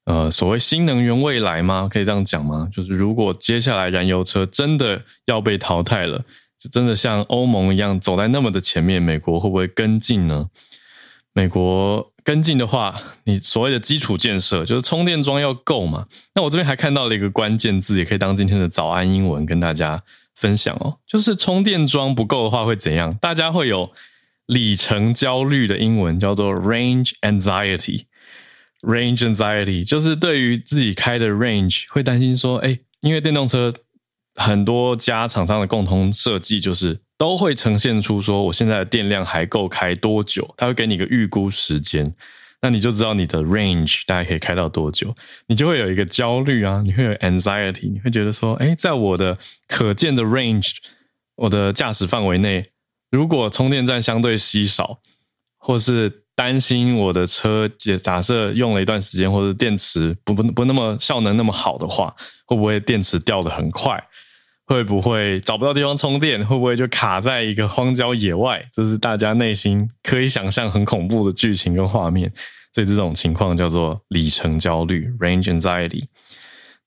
[0.05, 1.88] 呃，所谓新能源未来吗？
[1.90, 2.69] 可以这样讲吗？
[2.75, 6.19] 就是如果接下来燃油车真的要被淘汰了，
[6.61, 10.51] 就真的像欧盟一样走在那么的前面，美国会不会跟进呢？
[11.33, 16.07] 美国跟进的话，你所谓的基础建设就是充电桩要够嘛？
[16.35, 20.03] 那我这边还看到了一个关键字，也可以当今天的早安英文跟大家
[20.37, 20.99] 分享哦。
[21.07, 23.14] 就是充电桩不够的话会怎样？
[23.23, 23.90] 大家会有
[24.47, 28.05] 里程焦虑的英文叫做 range anxiety。
[28.87, 33.73] Range anxiety 就是对于自己开的 range 会担心说，哎，因为电动车
[34.35, 40.53] 很多家厂商的共同设计就是都会呈现出说，我现在的电量还够开多久？
[40.59, 42.14] 它会给你一个预估时间，
[42.61, 45.14] 那你就知道你的 range 大概可以开到多久，
[45.47, 50.75] 你就会有一个焦虑啊，你会有 anxiety，你会觉得说，哎，在我的可见的 range，
[51.37, 52.70] 我的驾驶范围内，
[53.11, 54.99] 如果充电站相对稀少，
[55.57, 62.14] 或是担心我的车假假设用了一段时间，或者电池不不不那么效能那么好的话，
[62.47, 64.03] 会不会电池掉的很快？
[64.66, 66.44] 会不会找不到地方充电？
[66.47, 68.66] 会不会就卡在一个荒郊野外？
[68.73, 72.33] 这是大家内心可以想象很恐怖的剧情跟画面。
[72.73, 76.05] 所以这种情况叫做里程焦虑 （range anxiety）。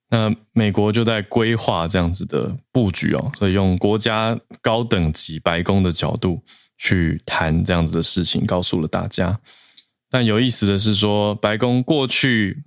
[0.09, 6.43] 那美国就在规划这样子的布局哦，所以用国家高等级白宫的角度。
[6.77, 9.39] 去谈这样子的事情，告诉了大家。
[10.09, 12.63] 但有意思的是，说白宫过去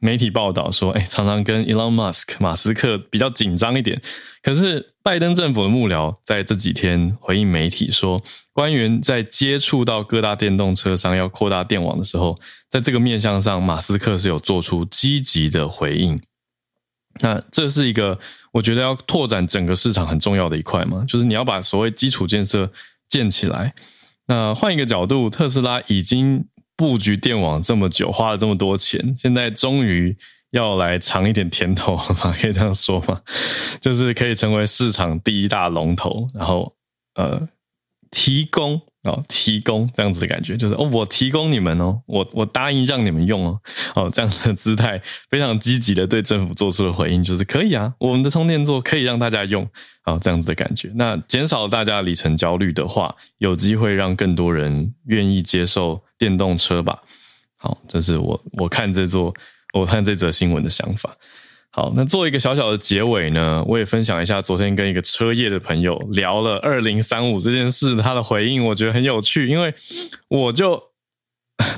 [0.00, 4.02] 媒体报道说，哎，常常跟 Elon Musk 马斯克比较紧张一点。
[4.42, 12.38] 可是拜登政府的幕僚在这几天回应媒体说，官员在接触到各大电动车商要扩大电网的时候，
[12.68, 16.20] 在这个面向上，马斯克是有做出积极的回应。
[17.20, 18.18] 那这是一个
[18.52, 22.70] 我觉得要拓展整个市场很重要的一块嘛，就是你要把所谓基础建设。
[23.08, 23.74] 建起来。
[24.26, 26.44] 那换一个角度，特斯拉已经
[26.76, 30.16] 布局电网这么久，花了这么多钱，现在终于
[30.50, 32.34] 要来尝一点甜头了吧？
[32.40, 33.20] 可以这样说吗？
[33.80, 36.74] 就是可以成为市场第一大龙头，然后
[37.16, 37.48] 呃，
[38.14, 38.80] 提供。
[39.04, 43.60] 哦，提供这样子的感觉，就是哦，我提供你们哦，我我答应让你们用哦，
[43.94, 44.98] 哦，这样的姿态
[45.28, 49.68] 非常积极的对政府做出了回应，就是可以啊，我们的充电座可以让大家用，
[50.04, 50.90] 啊，这样子的感觉。
[50.94, 57.02] 那减少大家里程焦虑的话，有机会让更多人愿意接受电动车吧。
[57.58, 59.34] 好，这是我我看这座
[59.74, 61.14] 我看这则新闻的想法。
[61.76, 69.74] 好，那做一个小小的结尾呢，我也分享一下昨天跟一个车业的朋友聊了二零三五这件事，他的回应我觉得很有趣，因为
[70.28, 70.80] 我就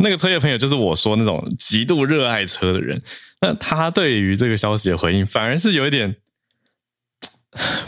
[0.00, 3.00] 那个车业朋友就是我说那种极度热爱车的人，
[3.40, 6.14] 那他对于这个消息的回应反而是有一点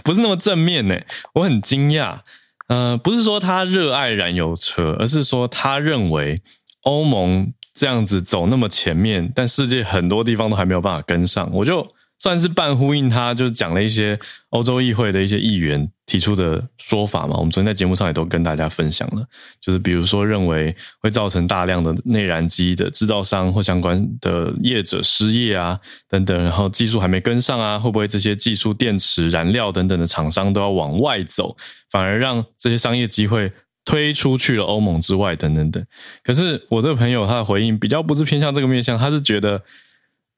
[0.03, 0.99] 不是那么正面呢，
[1.35, 2.21] 我很惊讶。
[2.68, 6.40] 呃，不是说他热爱燃油车，而是说他认为
[6.85, 11.87] 欧盟这样子走那么前面，但世界很多地方都还没有办法跟上，我就。
[12.18, 14.18] 算是半呼应，他就是讲了一些
[14.50, 17.37] 欧洲议会的一些议员提出的说法嘛。
[17.37, 19.24] 我们昨天在节目上也都跟大家分享了，
[19.61, 25.78] 就是比如说认为会造成大量的内燃机的制造商或相关的业者失业啊
[26.09, 31.57] 等等，然后技术还没跟上啊，会不会这些技术、电池、燃料等等的厂商都要往外走，
[31.88, 33.52] 反而让这些商业机会
[33.85, 35.87] 推出去了欧盟之外等等等。
[36.24, 39.62] 可是我这个朋友他的回应比较不是偏向这个面向，他是觉得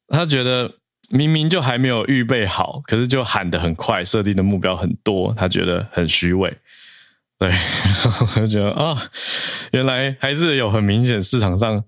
[0.09, 0.71] 他觉得。
[1.13, 6.57] 明明就还没有预备好，可是就喊得很快，设定的目标很多，他觉得很虚伪。
[7.37, 7.51] 对，
[8.21, 8.97] 我就觉得啊，
[9.73, 11.83] 原来还是有很明显市场上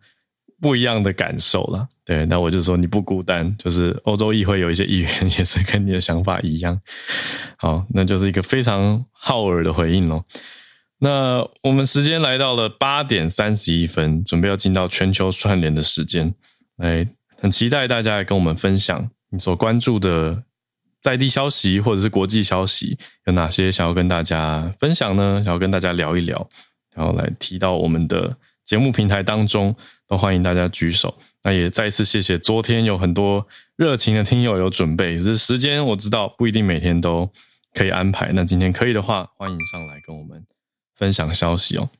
[0.60, 1.86] 不一样的感受了。
[2.04, 6.80] 对，那我就说你不孤单，就是欧洲议会有一些议员也是跟你的想法一样。
[7.56, 10.24] 好，那就是一个非常浩耳的回应喽。
[10.98, 16.34] 那我们时间来到了八点三十一分，准备要进到全球串联的时间，
[16.78, 17.06] 来。
[17.42, 20.44] 很期待大家来跟我们分享你所关注的
[21.02, 25.42] 在地消息或者是国际消息，有哪些想要跟大家分享呢？
[25.44, 26.48] 想要跟大家聊一聊，
[26.94, 29.74] 然后来提到我们的节目平台当中，
[30.06, 31.18] 都欢迎大家举手。
[31.42, 37.28] 那也再一次谢谢昨天有很多热情的听友有准备，只是时间我知道不一定每天都
[37.74, 38.30] 可以安排。
[38.32, 40.46] 那今天可以的话，欢迎上来跟我们
[40.94, 41.90] 分享消息哦。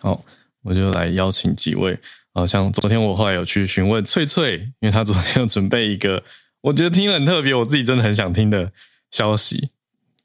[0.00, 0.24] 好，
[0.64, 1.96] 我就来邀请几位。
[2.34, 6.22] 好像昨天我后来有去询问翠翠，因为她昨天有准备一个，
[6.60, 8.70] 我觉得听了很特别，我自己真的很想听的
[9.10, 9.70] 消息，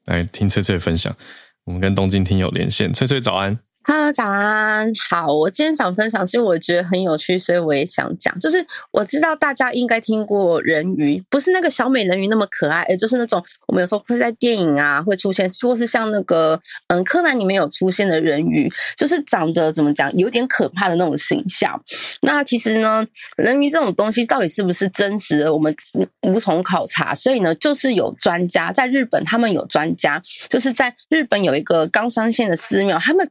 [0.04, 1.16] 来听翠翠分享。
[1.64, 3.58] 我们跟东京听友连线，翠翠早安。
[3.90, 5.34] 哈早安，好。
[5.34, 8.38] 我今天想分享，是因为我觉得很有趣，所以我也想讲。
[8.38, 21.82] 就是我知道大家应该听过人鱼，不是那个小美人鱼那么可爱，哎，就是那种我们有时候会在电影啊会出现，或是像那个嗯柯南里面有出现的人鱼，就是长得怎么讲，有点可怕的那种形象。
[22.22, 23.04] 那其实呢，
[23.36, 25.74] 人鱼这种东西到底是不是真实的，我们
[26.22, 27.12] 无从考察。
[27.12, 33.28] 所以呢，就是有专家在日本，他们有专家，就是在日本有一个冈山县的寺庙，他们。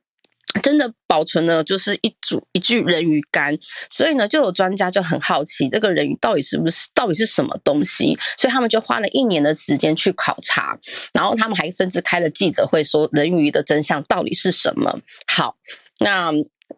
[0.64, 3.56] 真的保存了，就是一组一具人鱼干，
[3.90, 10.78] 所以呢，就有专家就很好奇这个人鱼到底是不是到底是什么东西，所以他们就花了一年的时间去考察，
[11.14, 15.00] 然后他们还甚至开了记者会说人鱼的真相到底是什么。
[15.28, 15.56] 好，
[16.00, 16.32] 那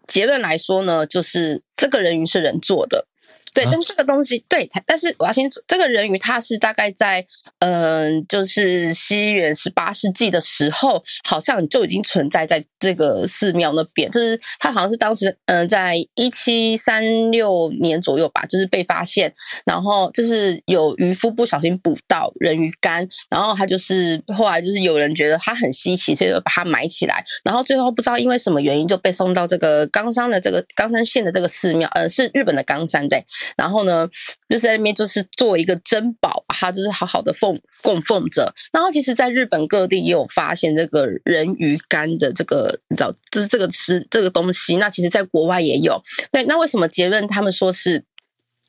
[0.07, 3.07] 结论来说呢，就是这个人鱼是人做的。
[3.53, 7.25] 对，但是这个东西对，但是我要先这个人鱼，它是大概在
[7.59, 19.33] 嗯，就是西元十八世纪的时候，好像就已经存在在这个寺庙那边，就是它好像是当时嗯，在一七三六年左右吧，就是被发现，
[19.65, 33.25] 然后就是有渔夫不小心捕到人鱼干，然后他就是后来就是有人觉得它很稀奇，所以就把它埋起来，然后最后不知道因为什么原因就被送到这个冈山的这个冈山县的这个寺庙，呃，是日本的冈山对。
[33.55, 34.07] 然后呢，
[34.49, 38.53] 就是在那边就是做一个珍宝，它就是好好的奉供奉着。
[38.71, 44.77] 然后其实，在日本各地也有发现这个人鱼干的这个，你知道，就是这个吃这个东西。
[44.77, 46.01] 那其实，在国外也有。
[46.31, 48.03] 对，那为什么结论他们说是，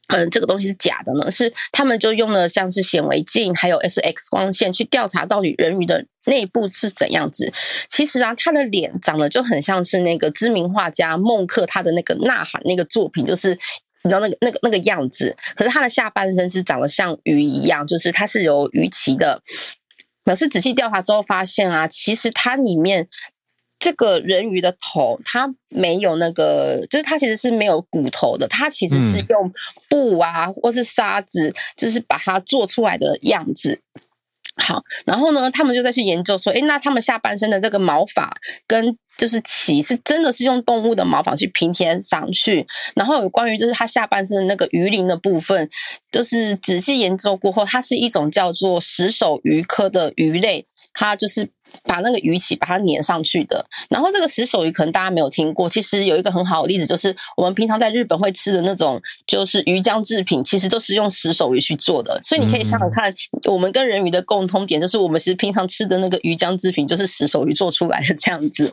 [0.08, 1.30] 嗯，这个东西是假的呢？
[1.30, 7.52] 是他们就用了像是显微镜，还有 S X 光线去调查到底人鱼的内部是怎样子。
[7.88, 13.58] 其实啊，他的脸长得就很像是那个知名画家孟克他的那个《呐喊》那个作品，就是。
[14.04, 19.40] 你知道那个那个那个样子，可是他的下半身是长得像鱼一样，就是它是有鱼鳍的。
[20.24, 23.08] 可是仔细调查之后发现啊，其实它里面
[23.78, 29.52] 这个人鱼的头，它没有那个，就是它其实是没有骨头的，它其实是用
[29.88, 33.80] 布啊或是沙子，就是把它做出来的样子。
[34.56, 38.32] 好，然后呢，他们就再去研究说，哎，那他们下半身的这个毛发
[38.66, 45.68] 跟就是鳍是真的是用动物的毛发去拼贴上去，然后有关于就是它下半身的那个鱼鳞的部分，
[46.10, 51.50] 就是仔细研究过后，它是一种叫做石首鱼科的鱼类，它就是。
[51.84, 62.18] 把那个鱼鳍把它粘上去的，然后这个石手鱼可能大家没有听过，其实有一个很好的例子，就是我们平常在日本会吃的那种，就是鱼浆制品，其实都是用石手鱼去做的。
[62.22, 68.70] 所以你可以想想看，我们跟人鱼的共通点，就是我们其实平常吃的那个鱼浆制品，就是石手鱼做出来的这样子。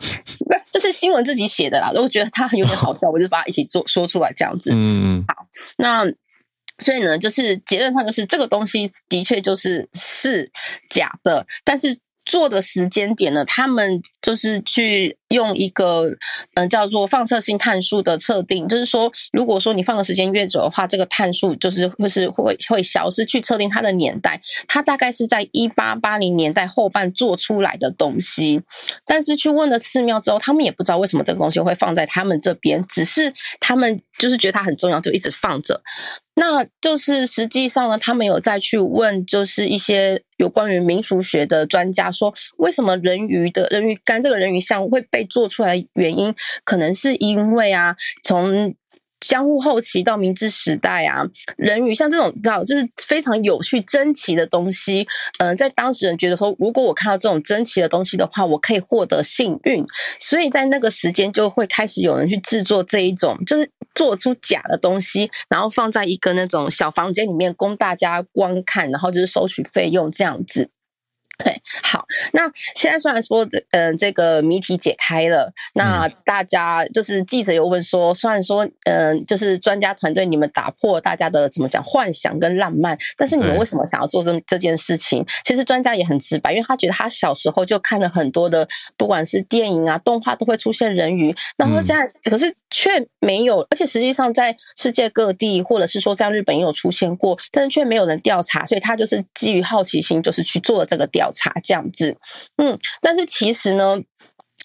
[0.71, 4.71] 这是新闻自己写的啦，我觉得它有点好笑，我就把它一起做说出来这样子。
[4.73, 6.05] 嗯，好，那
[6.79, 10.51] 所以呢，就是结论上就是这个东西的确就是是
[10.89, 11.99] 假的，但是。
[12.29, 16.11] 做的时间点呢，他们就是去用一个
[16.55, 23.25] 嗯叫做放射性碳数的测定，就是说，如果说你放的时间越久的话，这个碳数就是会是会会消失。
[23.25, 28.61] 去测定它的年代，它大概是在一八八零年代后半做出来的东西。
[29.05, 35.81] 但是去问了寺庙之后，他们也不知道为什么这个东西会放在他们这边，只是他们就是觉得它很重要，就一直放着。
[36.35, 45.85] 那就是实际上呢，他们有再去问，就是一些有关于民俗学的专家，说为什么人鱼的人鱼干这个人鱼像会被被做出来？
[45.95, 48.73] 原因可能是因为啊，从
[49.19, 51.25] 江户后期到明治时代啊，
[51.57, 55.05] 人鱼像这种，知道就是非常有趣、珍奇的东西。
[55.39, 59.83] 嗯，在当时人觉得说，如果我看到这种珍奇的东西的话，我可以获得幸运，
[60.21, 70.69] 所以在那个时间就会开始有人去制作这一种，就是做出假的东西，然后放在一个那种小房间里面供大家观看，然后就是收取费用这样子。
[71.41, 85.25] 对，好，那现在虽然说这嗯这个谜题解开了，那大家就是记者又问说，虽然说嗯就是专家团队你们打破大家的怎么讲幻想跟浪漫，但是你们为什么想要做这这件事情？
[85.45, 101.28] 其实专家也很直白，因为他觉得他小时候就看了很多的，不管是电影啊动画都会出现人鱼，然后现在可是却没有，而且实际上在世界各地或者是说在日本也有出现过，但是却没有人调查，所以他就是基于好奇心，就是去做了这个调。
[101.31, 102.17] 查这样子，
[102.57, 103.97] 嗯，但是其实呢。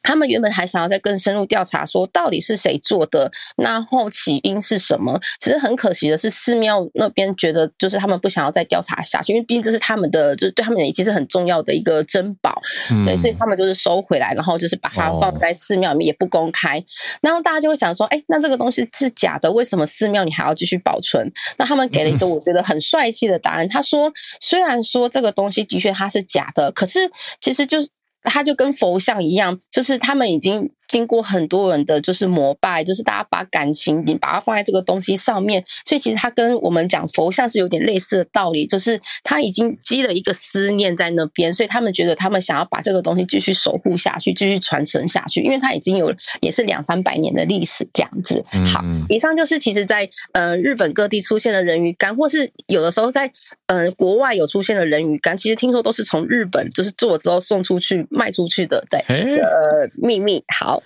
[0.03, 5.19] 他们原本还想要再更深入调查，说到底是谁做的，那后起因是什么？
[5.41, 12.61] 其实很可惜的是，寺庙那边觉得就是他们不想要再调查下去，因为毕竟这是他们的，就是对他们已经是很重要的一个珍宝，
[13.05, 16.83] 对，所以他们就是收回来，然后就是把它放在寺庙里面，也不公开。
[17.21, 21.31] 然后大家就会想说，哎，那这个东西是假的，为什么寺庙你还要继续保存？
[21.57, 27.89] 那他们给了一个我觉得很帅气的答案，他说，虽然说这个东西的确它是假的，可是其实就是。
[28.25, 48.45] 他就跟佛像一样，就是他们已经经过很多人的就是膜拜，就是大家把感情你把它放在这个东西上面，所以其实它跟我们讲佛像是有点类似的道理，就是他已经积了一个思念在那边，所以他们觉得他们想要把这个东西继续守护下去，继续传承下去，因为它已经有也是两三百年的历史这样子。
[48.73, 53.33] 好，以上就是其实在呃日本各地出现的人鱼干，或是有的时候在
[53.67, 60.45] 呃国外有出现的人鱼干，其实听说都是从日本就是做之后送出去卖出去的，对，呃秘密。
[60.57, 60.83] 好，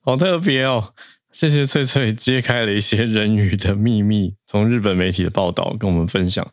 [0.00, 0.94] 好特别哦。
[1.30, 6.44] 谢谢翠翠揭开了一些人鱼的秘密，从日本媒体的报道跟我们分享。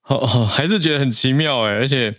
[0.00, 2.12] 好，还是觉得很奇妙哎，而且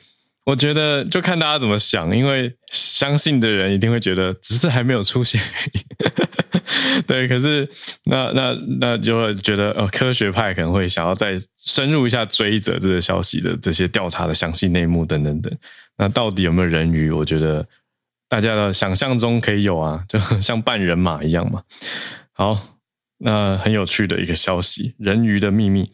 [0.45, 5.41] 我觉得就看大家怎么想，因为相信的人一定会觉得只是还没有出现。
[7.05, 7.67] 对，可是
[8.05, 15.53] 那那那就会觉得呃，科学派可能会想要再深入一下追责这个消息的这些调查的详细内幕等等等。
[15.97, 17.11] 那到底有没有人鱼？
[17.11, 17.67] 我觉得。
[18.33, 21.61] 大家的想象中可以有啊， 就像半人马一样嘛。
[22.31, 22.59] 好，
[23.19, 25.91] 那很有趣的一个消息，人鱼的秘密。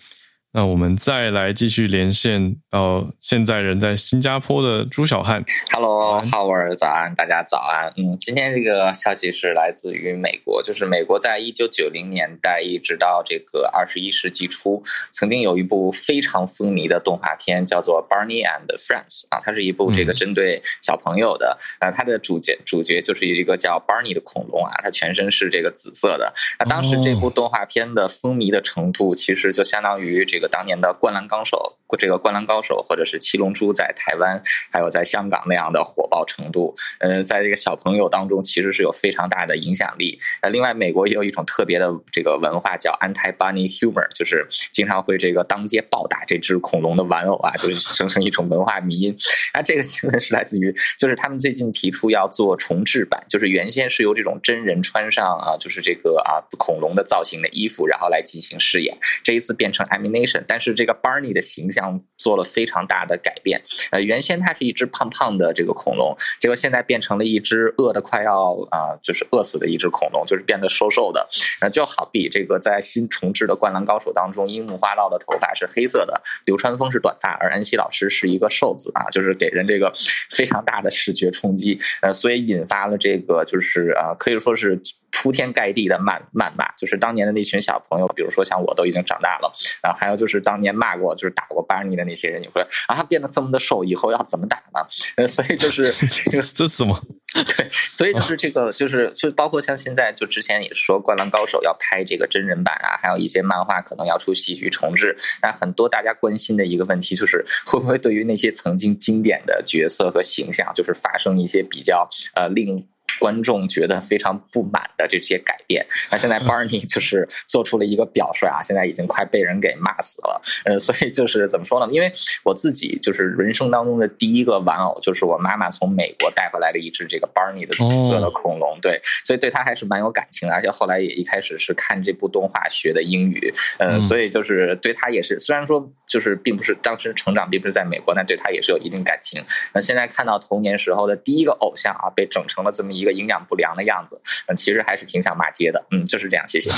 [0.51, 5.43] 那我们再来继续连线到现在人在新加坡的朱小汉。
[5.69, 7.93] Hello，浩文，早安，大家早安。
[7.97, 14.81] 嗯，今天这个消息是来自于美国，就是美国在一九九零年代一直到这个二十一世纪初，
[15.11, 21.59] 曾经有一部非常风靡的动画片，叫做《Barney and Friends》啊，它是一部这个针对小朋友的。
[21.79, 26.33] 呃，它的主角主角就是一个叫 Barney 的恐龙啊，它全身是这个紫色的。
[26.57, 30.38] 那当时这部动画片的风靡的程度，其实就相当于这。
[30.39, 31.57] 这个当年的《灌篮高手》，
[31.97, 40.19] 这个《灌篮高手》或者是《七龙珠》在台湾还有在香港那样的火爆程度，呃，在这个小朋友当中其实是有非常大的影响力。
[40.41, 49.15] 呃，另外美国也有一种特别的这个文化叫 anti bunny humor，就是经常会这个当街暴打这只恐龙的玩偶啊，就是生成一种文化迷因。
[49.53, 60.43] 啊，这个新闻是来自于，就是他们最近提出要做重制版，就是原先是由这种真人穿上啊，就是这个啊恐龙的造型的衣服，然后来进行饰演，这一次变成 animation。
[60.47, 61.78] 但是这个 Barney 的形象
[62.17, 63.61] 做了非常大的改变，
[63.91, 71.27] 呃，原先它是一只胖胖的这个恐龙，结果现在变成了一只饿的快要啊，就是饿死的一只恐龙，就是变得瘦瘦的，
[71.61, 79.93] 呃，就好比这个在新重置的《灌篮高手》当中，樱木花道的头发是黑色的，流川枫是短发，而安西老师是一个瘦子啊，就是给人这个
[80.29, 84.81] 非常大的视觉冲击，呃，所以引发了这个就是啊，可以说是。
[85.11, 89.51] 铺天盖地的谩谩骂，就是当年的那群小朋友，比如说像我都已经长大了，
[89.81, 94.79] 然后还有就是当年骂过、就是打过巴尼的那些人，你会啊，他变得这么的瘦，以后要怎么打呢？
[95.17, 96.99] 呃，所以就是 这个这什么？
[97.29, 105.15] 对，所以就是这个，就是就包括像现在，就之前也说《灌篮高手》要拍这个真人版啊，还有一些漫画可能要出戏剧重置。
[105.41, 112.87] 那很多大家关心的一个问题就是，会不会对于那些曾经经典的角色和形象，就是发生一些比较呃令。
[113.19, 120.41] 观众觉得非常不满的这些改变，那现在 Barney 就是做出了一个表率啊， 现在已经快被人给骂死了。
[120.65, 121.91] 呃，所以就是怎么说呢？
[121.91, 122.11] 因为
[122.43, 130.53] 我自己就是人生当中的第一个玩偶，就是我妈妈从美国带回来的一只这个 Barney 的紫色的恐龙，对，所以对它还是蛮有感情的。
[130.53, 139.43] 而且后来也一开始是看这部动画学的英语，呃，所以就是对它也是，虽然说就是并不是当时成长并不是在美国，但对它也是有一定感情。
[139.73, 143.09] 那现在看到童年时候的第一个偶像啊，被整成了这么一一个。
[143.19, 146.71] 营养不良的样子，嗯，其实还是挺想骂街的，嗯，就是这样，谢谢，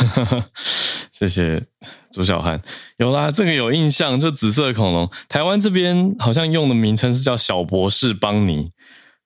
[1.11, 1.61] 谢谢
[2.11, 2.59] 朱小汉，
[2.97, 8.72] 有啦，这个有印象，就紫色恐龙，台湾这边好像用的名称是叫小博士邦尼，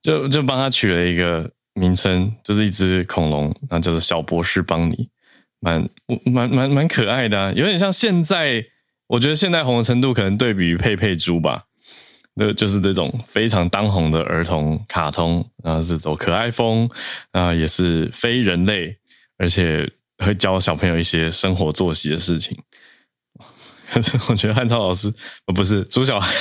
[0.02, 5.08] 就就帮他取了一个名称，就是一只恐龙，那叫做小博士邦尼，
[5.62, 5.88] 蛮
[6.26, 8.66] 蛮蛮蛮可爱的，有点像现在，
[9.08, 11.66] 我觉得现在红的程度可能对比佩佩猪吧。
[12.38, 16.90] 那就是这种非常当红的儿童卡通，然后是走可爱风，
[17.32, 18.96] 啊，也是非人类，
[19.38, 22.58] 而且会教小朋友一些生活作息的事情。
[23.94, 25.14] 可是我觉得汉超老师，
[25.54, 26.34] 不是朱小涵，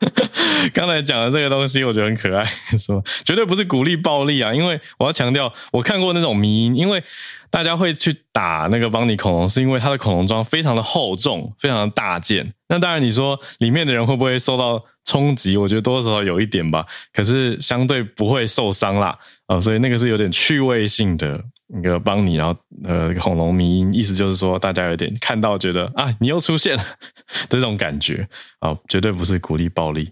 [0.72, 2.44] 刚才讲的这个东西，我觉得很可爱，
[2.78, 7.02] 说绝对不是鼓励暴力啊，因为我要强调，我看过那种迷因，因为。
[7.50, 12.52] 大家会去打那个邦尼恐龙，是因为它的恐龙装非常的厚重，非常的大件。
[12.68, 15.56] 那当然，你说里面的人会不会受到冲击？
[15.56, 16.84] 我觉得多多少少有一点吧。
[17.10, 21.42] 可是相对不会受伤啦，啊，所以那个是有点趣味性的
[21.76, 26.82] 一个帮你，然后呃恐龙迷音，意思就是说大家有点看到觉得啊，你又出现了
[27.50, 28.26] 这种感觉
[28.60, 30.10] 啊，绝对不是鼓励暴力。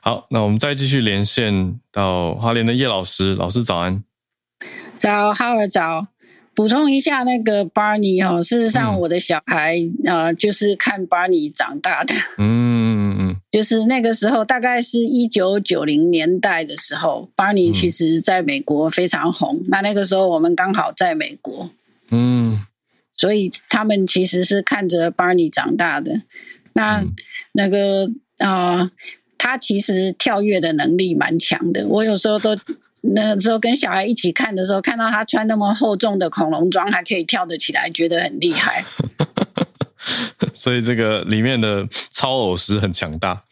[0.00, 4.02] 好，那我们再继续连线到花莲的叶老师，老师早安，
[4.96, 6.06] 早，哈尔早。
[6.54, 9.74] 补充一下，那个 Barney 哈，事实上我的小孩
[10.04, 12.12] 呃，就是看 Barney 长大的。
[12.36, 12.71] 嗯，
[13.52, 19.62] 就是那个时候，大概是一九九零年代的时候，Barney 其实在美国非常红。
[19.68, 21.70] 那那个时候我们刚好在美国，
[22.10, 22.66] 嗯
[23.14, 26.22] 所以他们其实是看着 Barney 长大的。
[26.72, 27.14] 那、嗯
[27.52, 28.90] 那个呃，
[29.36, 31.86] 他其实跳跃的能力蛮强的。
[31.86, 32.56] 我有时候都
[33.02, 38.82] 那时候跟小孩一起看的时候，看到他穿那么厚重的恐龙装，还可以跳得起来，觉得很厉害。
[40.54, 41.86] 所以这个里面的
[42.22, 43.42] 超偶师很强大。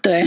[0.00, 0.24] 对，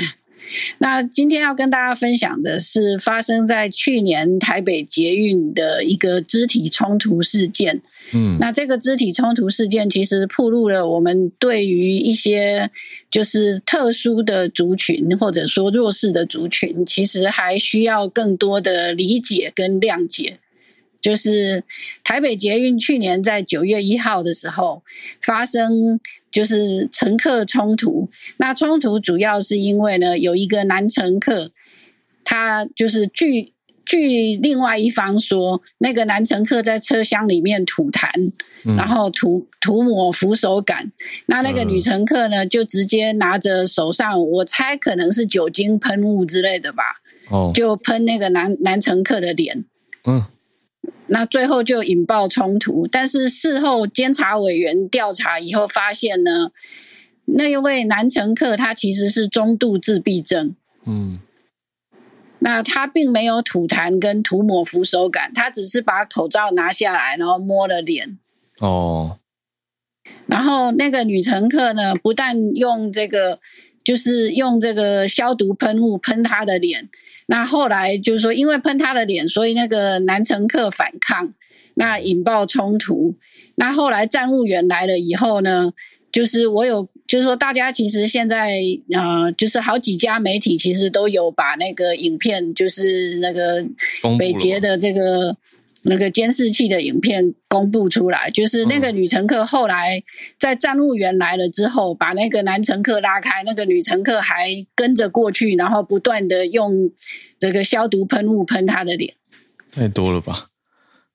[0.77, 7.81] 那今天要跟大家分享的是发生在去年台北捷运的一个肢体冲突事件。
[8.13, 12.69] 嗯那这个肢体冲突事件其实暴露了我们对于一些
[13.09, 20.37] 就是特殊的族群或者说弱势的族群，其实还需要更多的理解跟谅解。
[21.01, 21.63] 就是
[22.03, 24.83] 台北捷运去年在九月一号的时候
[25.21, 25.99] 发生，
[26.35, 28.09] 就是乘客冲突。
[28.35, 31.51] 那冲突主要是因为呢，有一个男乘客，
[32.25, 33.53] 他就是据
[33.85, 38.09] 据另外一方说，那个男乘客在车厢里面吐痰，
[38.65, 40.91] 嗯然后涂涂抹扶手杆。
[41.27, 46.83] 那那个嗯女乘客呢，就直接拿着手上，我猜可能是酒精喷雾之类的吧，
[47.31, 49.63] 哦就喷那个男男乘客的脸。
[50.05, 50.25] 嗯
[51.07, 56.51] 那最后就引爆冲突，但是事后监察委员调查以后发现呢，
[57.25, 60.55] 那一位男乘客他其实是中度自闭症，
[60.85, 61.19] 嗯
[62.39, 68.19] 那他并没有吐痰跟涂抹扶手杆，他只是把口罩拿下来，然后摸了脸。
[68.59, 69.19] 哦
[70.27, 73.39] 然后那个女乘客呢，不但用这个，
[73.83, 76.89] 就是用这个消毒喷雾喷他的脸。
[77.27, 81.31] 那后来就是说，因为喷他的脸，所以那个男乘客反抗，
[81.73, 83.15] 那引爆冲突。
[83.55, 85.71] 那后来站务员来了以后呢，
[86.11, 88.59] 就是我有，就是说大家其实现在
[88.91, 93.65] 呃，就是好几家媒体其实都有把那个影片，就是那个
[94.19, 95.35] 北捷的这个
[95.87, 100.03] 那个监视器的影片公布出来，就是那个女乘客后来
[100.39, 106.91] 在站务员来了之后，把那个男乘客拉开，那个女乘客还跟着过去，然后不断的用
[107.39, 109.13] 这个消毒喷雾喷他的脸。
[109.71, 110.47] 太多了吧？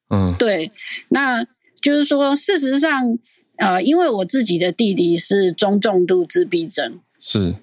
[0.09, 0.71] 嗯对，
[1.09, 1.45] 那
[1.81, 3.19] 就是说，事实上，
[3.57, 7.55] 呃，因为我自己的弟弟是中重度自闭症，是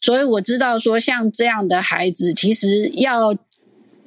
[0.00, 3.38] 所以我知道说，像这样的孩子，其实要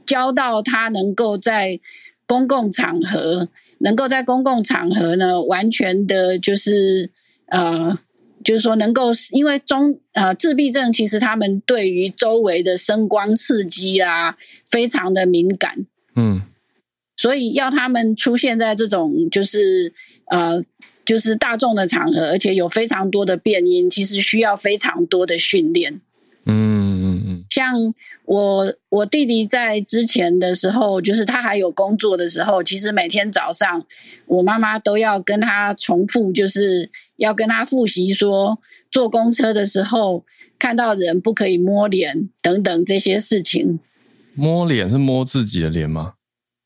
[0.05, 1.79] 教到他能够在
[2.27, 3.49] 公共场合，
[3.79, 7.09] 能够在公共场合呢，完全的就是
[7.47, 7.97] 呃。
[8.43, 14.37] 就是说，能够因为中呃自闭症，其实他们对于周围的声光刺激啦，
[14.69, 15.85] 非常的敏感。
[16.15, 16.43] 嗯
[17.17, 19.91] 所以要他们出现在这种就是
[20.27, 20.63] 呃
[21.03, 25.99] 就是大众的场合，而且有非常多的变音，其实需要非常多的训练。
[26.45, 26.96] 嗯
[27.57, 27.73] 像
[28.25, 33.83] 我我弟弟在之前的时候，就是他还有工作的时候，其实每天早上
[34.27, 38.59] 我妈妈都要跟他重复，就是要跟他复习说，
[38.91, 40.23] 坐公车的时候
[40.59, 43.79] 看到人不可以摸脸等等这些事情。
[44.35, 46.13] 摸脸是摸自己的脸吗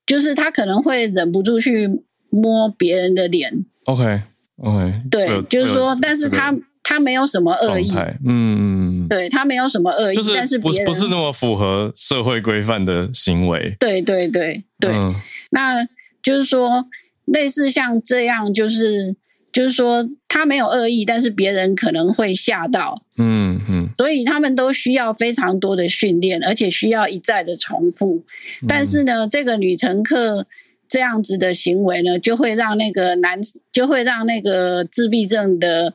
[0.05, 1.87] 就是他可能会忍不住去
[2.29, 4.23] 摸别人的脸，？OK
[4.57, 6.53] OK，对，就是说，但是他
[6.84, 15.15] 他没有什么恶意，态，嗯嗯嗯，对他没有什么恶意，就是但是不不是那么符合社会规范的行为，对对对对，嗯。
[15.51, 15.86] 那
[16.23, 16.88] 就是说
[17.25, 19.15] 类似像这样，就是
[19.51, 28.23] 就是说他没有恶意，但是别人可能会吓到，嗯嗯，所以他们都需要非常多的训练，而且需要一再的重复。
[28.61, 28.67] 嗯。
[28.67, 30.47] 但是呢，这个女乘客
[30.88, 33.39] 这样子的行为呢，就会让那个男，
[33.71, 35.93] 就会让那个自闭症的，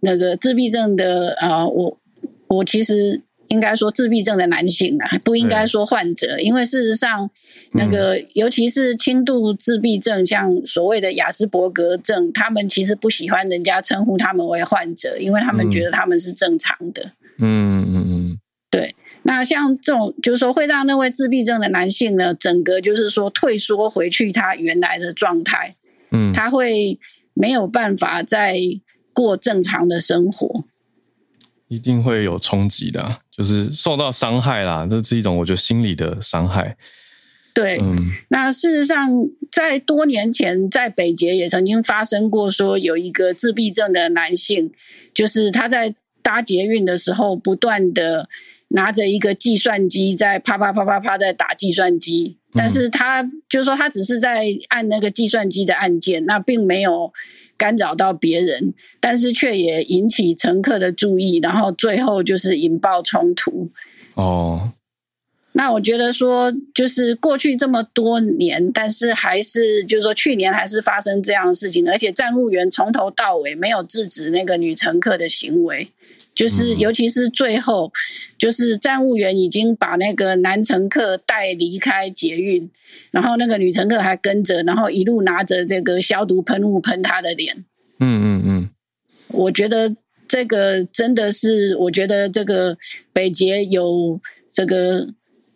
[0.00, 1.98] 那个自闭症的啊、呃我
[2.48, 7.30] 我其实应该说自闭症的男性啊，不应该说患者，因为事实上，
[7.72, 15.70] 那个、尤其是轻度自闭症，像所谓的雅斯伯格症，他们其实不喜欢人家称呼他们为患者，因为他们嗯。
[15.70, 17.12] 觉得他们是正常的。
[17.38, 18.38] 嗯嗯嗯。
[18.70, 25.74] 对那像这种，就是说会让那位自闭症的男性呢，整个就是说退缩回去他原来的状态，
[26.10, 26.98] 嗯，他会
[27.32, 28.58] 没有办法再
[29.18, 30.64] 过正常的生活。
[31.66, 36.76] 一定会有冲击的啊，就是受到伤害啦，这是一种我觉得心理的伤害，
[37.52, 38.12] 对，嗯。
[38.28, 38.96] 那事实上，
[39.52, 44.72] 在多年前，在北捷也曾经发生过，说有一个自闭症的男性，
[45.12, 48.30] 就是他在搭捷运的时候，不断的
[48.68, 57.12] 拿着一个计算机在啪啪啪啪啪在打计算机，但是他就是说他只是在按那个计算机的按键，那并没有
[57.58, 63.68] 干扰到别人，但是却也引起乘客的注意，然后最后就是引爆冲突。
[64.14, 64.72] 哦，
[65.52, 75.90] 那我觉得说，就是过去这么多年，但是还是就是说，去年还是发生这样的事情，而且站务员从头到尾没有制止那个女乘客的行为，
[76.38, 77.90] 就是尤其是最后，
[78.38, 82.70] 就是站务员已经把那个男乘客带离开捷运，
[83.10, 87.64] 然后那个女乘客还跟着，然后一路拿着这个消毒喷雾喷他的脸。
[87.98, 88.70] 嗯嗯嗯，
[89.32, 89.92] 我觉得
[90.28, 92.78] 这个真的是，我觉得这个
[93.12, 95.08] 北捷有这个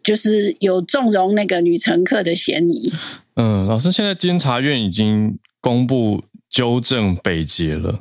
[0.03, 2.93] 就是有纵容那个女乘客的嫌疑。
[3.37, 8.01] 嗯，老师，现在监察院已经公布纠正北捷了。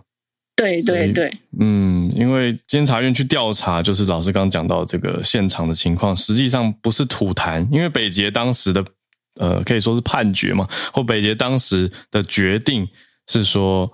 [0.55, 8.85] 对对对，嗯，因为监察院去调查，就是老师刚刚讲到这个现场的情况，实际上不是吐痰，因为北捷当时的
[9.35, 12.87] 呃可以说是判决嘛，或北捷当时的决定
[13.27, 13.91] 是说。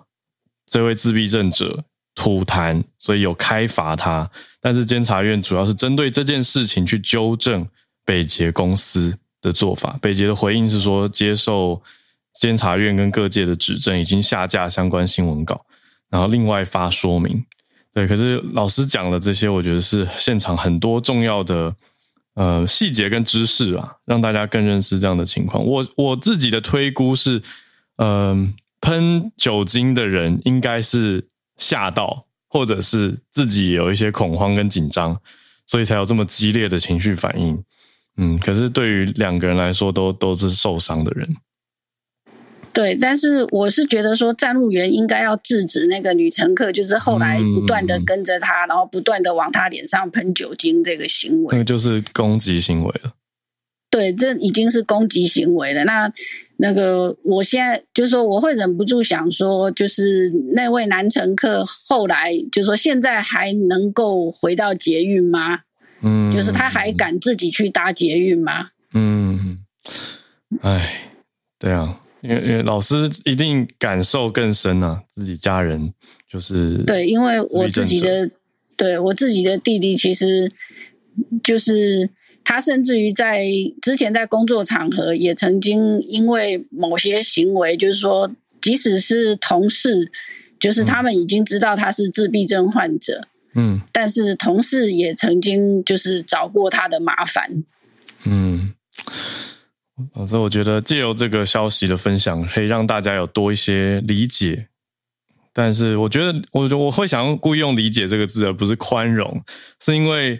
[0.69, 1.81] 这位自闭症者
[2.13, 4.29] 吐痰，所以有开罚他。
[4.59, 7.65] 但是监察院主要是针对这件事情去纠正
[8.03, 9.97] 北捷公司的做法。
[10.01, 11.81] 北捷的回应是说，接受
[12.37, 15.65] 监察院跟各界的指正，已经下架相关新闻稿，
[16.09, 17.45] 然后另外发说明。
[17.93, 21.75] 对，可是老师讲的这些，我觉得是现场很多重要的
[22.35, 25.65] 呃细节跟知识啊，让大家更认识这样的情况。
[25.65, 27.41] 我我自己的推估是，
[27.97, 28.53] 嗯。
[28.79, 31.27] 喷酒精的人应该是
[31.57, 35.19] 吓到，或者是自己有一些恐慌跟紧张，
[35.65, 37.61] 所以才有这么激烈的情绪反应。
[38.17, 41.27] 嗯，可是对于两个人来说，都都是受伤的人。
[42.73, 53.13] 对，但是我是觉得说，站务员应该要制止那个女乘客，就是后来不断的跟着他，然后不断的往他脸上喷酒精这个行为，那就是攻击行为了。
[53.89, 55.83] 对，这已经是攻击行为了。
[55.85, 56.11] 那
[56.57, 65.61] 那个，我现在就是说，我会忍不住想说，就是那位男乘客后来就说，现在还能够回到捷运吗？
[66.01, 68.69] 嗯，就是他还敢自己去搭捷运吗？
[68.93, 69.59] 嗯，
[70.61, 71.13] 哎，
[71.57, 75.93] 对啊，因为因为老师一定感受更深啊，自己家人
[76.31, 78.29] 就是对，因为我自己的
[78.75, 80.51] 对我自己的弟弟，其实
[81.43, 82.09] 就是。
[82.49, 83.43] 他甚至于在
[83.81, 90.09] 之前在工作场合也曾经因为某些行为，就是说，即使是同事，
[90.57, 97.65] 就是他们已经知道他是自闭症患者，嗯，但是同事也曾经就是找过他的麻烦，
[98.23, 98.73] 嗯，
[100.27, 104.67] 所以我觉得借由这个消息的分享，可以让大家有多一些理解。
[105.53, 109.43] 但是我觉得，我我会想要故意用“理解”这个字，而不是宽容，
[109.79, 110.39] 是因为。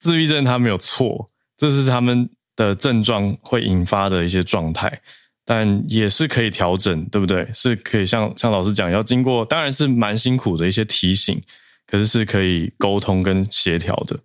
[0.00, 1.26] 自闭症他没有错，
[1.56, 5.00] 这是他们的症状会引发的一些状态，
[5.44, 7.50] 但也是可以调整，对不对？
[7.52, 11.42] 是可以像像老师讲，要经过，当然是蛮辛苦的一些提醒，
[11.84, 14.16] 可是是可以沟通跟协调的。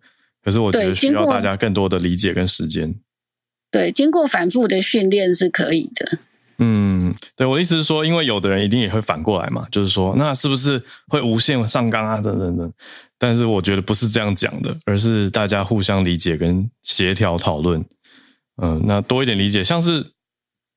[0.43, 2.93] 可是我觉得需要大家更多的理解跟时间。
[3.74, 6.19] 对，经过反复的训练是可以的。
[6.59, 12.21] 嗯，对我意思是说，因为有的人一定也会反过来嘛，就是说，那是不是会无限上纲啊？
[12.21, 12.71] 等等等。
[13.17, 17.84] 但是我觉得不是这样讲的，而是大家互相理解跟协调讨论。
[18.61, 20.05] 嗯，那多一点理解，像是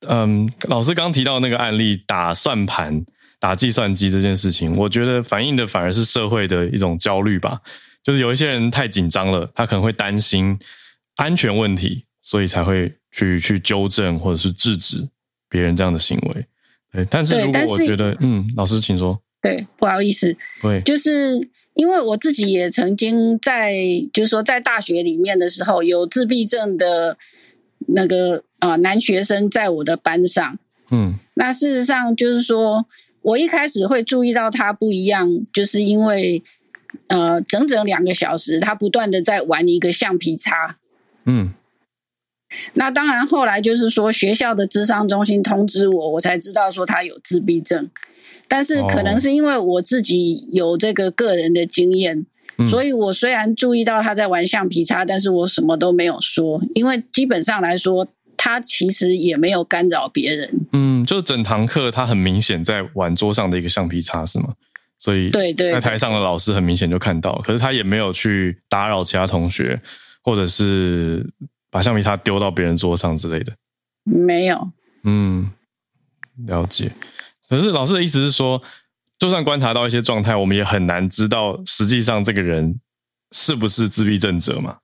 [0.08, 3.04] 嗯，老师刚提到那个案例，打算盘、
[3.38, 7.60] 打计算机这件事情，我觉得反映的反而是社会的一种焦虑吧。
[8.02, 10.58] 就是有一些人太紧张了，他可能会担心
[11.16, 15.08] 安全问题，所以才会去去纠正或者是制止。
[15.48, 16.44] 别人这样的行为，
[16.92, 21.40] 对，但是如果我觉得，嗯，老师请说，对，不好意思，对，就是
[21.74, 23.72] 因为我自己也曾经在，
[24.12, 27.16] 就是说在大学里面的时候，有自闭症的
[27.86, 30.58] 那个啊男学生在我的班上，
[30.90, 32.84] 嗯，那事实上就是说
[33.22, 36.42] 我一开始会注意到他不一样，就是因为
[37.06, 40.74] 呃整整两个小时，他不断的在玩一个橡皮擦，
[41.24, 41.54] 嗯。
[42.74, 47.88] 那当然，后来就是说学校的智商中心通知我，我才知道说他有自闭症。
[48.48, 52.26] 但是可能是因为我自己有这个个人的经验，
[52.70, 60.54] 所以我虽然注意到他在玩橡皮擦，但是我什么都没有说，因为基本上来说，他其实也没有干扰别人。
[60.72, 64.54] 嗯，就整堂课他很明显在玩桌上的一个橡皮擦，是吗？
[65.00, 69.76] 所以对对，在台上的老师很明显就看到，可是他也没有去打扰其他同学，
[70.22, 71.28] 或者是。
[71.70, 73.52] 把橡皮擦丢到别人桌上之类的，
[74.04, 74.70] 没有。
[75.04, 75.50] 嗯，
[76.46, 76.92] 了解。
[77.48, 78.62] 可是老师的意思是说，
[79.18, 82.80] 就算观察到一些状态，我们也很难知道实际上这个人
[83.32, 84.78] 是不是自闭症者嘛？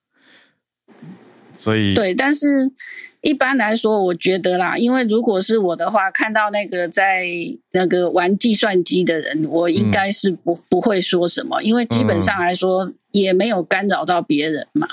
[1.56, 2.72] 所以对，但是
[3.20, 7.24] 一般来说，我觉得啦，因为如果是我的话，看到那个在
[7.70, 14.88] 那个玩计算机的人，我应该是不、不会说什么，因为基本上来说也没有干扰到别人嘛。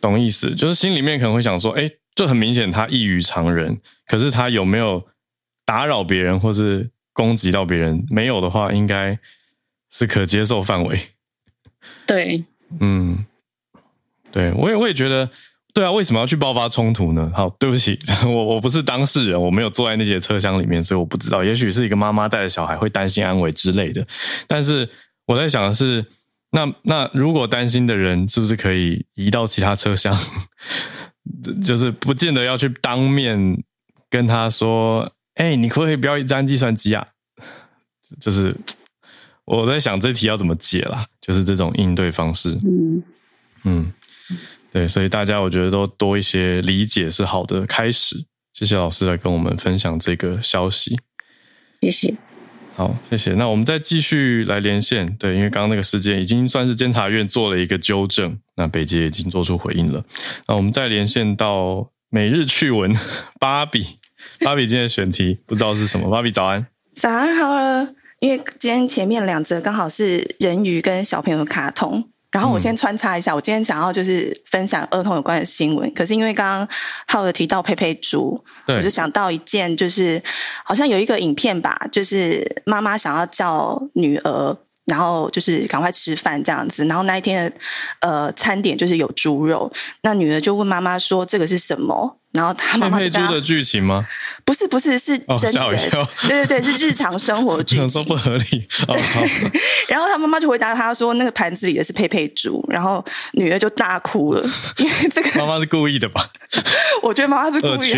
[0.00, 5.06] 懂意思，就是心里面可能会想说，哎，就很明显他异于常人，可是他有没有
[5.64, 8.04] 打扰别人或是攻击到别人？
[8.10, 9.18] 没有的话，应该
[9.90, 11.00] 是可接受范围。
[12.06, 12.44] 对，
[12.80, 13.24] 嗯，
[14.30, 15.28] 对我也我也觉得，
[15.74, 17.30] 对啊，为什么要去爆发冲突呢？
[17.34, 21.42] 好，对不起， 我我不是当事人，我没有坐在那节车厢里面，所以我不知道。
[21.42, 24.06] 也许是一个妈妈带着小孩会担心安危之类的，
[24.46, 24.88] 但是
[25.26, 26.04] 我在想的是，
[26.50, 30.16] 那那如果担心的人是不是可以移到其他车厢？
[31.62, 33.62] 就是不见得要去当面
[34.08, 37.06] 跟他说，哎，你可不可以不要一张计算机啊？
[38.18, 38.56] 就是
[39.44, 42.58] 我在想这题要怎么解啦，就是这种应对方式。
[42.64, 43.02] 嗯
[43.64, 43.92] 嗯，
[44.72, 48.24] 对，所以大家我觉得都多一些理解是好的开始。
[48.54, 50.98] 谢谢老师来跟我们分享这个消息，
[51.82, 52.16] 谢谢。
[52.78, 53.34] 好，谢谢。
[53.34, 60.04] 那我们再继续来连线，对，因为刚刚那个事件已经算是监察院做了一个纠正，那北捷已经做出回应了。
[60.46, 62.94] 那我们再连线到每日趣闻，
[63.40, 63.84] 芭比，
[64.42, 66.64] 芭比今天的选题不知道是什么，芭比早安，
[66.94, 67.88] 早安好了，
[68.20, 72.08] 因为今天前面两则刚好是人鱼跟小朋友的卡通。
[72.30, 75.92] 然后我先穿插一下，我今天想要就是分享儿童有关的新闻。
[75.94, 76.68] 可是因为刚刚
[77.06, 80.22] 浩有提到佩佩猪，我就想到一件，就是
[80.62, 86.84] 好像有一个影片吧，就是妈妈想要叫女儿，然后就是赶快吃饭这样子。
[86.84, 87.56] 然后那一天的
[88.00, 89.72] 呃餐点就是有猪肉，
[90.02, 94.06] 那女儿就问妈妈说：“这个是什么？”然后他妈妈就的剧情吗？
[94.44, 95.52] 不是不是是真
[95.90, 98.68] 的，对对对，是日常生活剧情， 说不合理。
[99.88, 104.42] 然后他妈妈就回答他说：“那个盘子里的是佩佩猪。”然后女儿就大哭了，
[104.76, 106.28] 因为这个妈妈是故意的吧？
[107.02, 107.92] 我觉得妈妈是故意，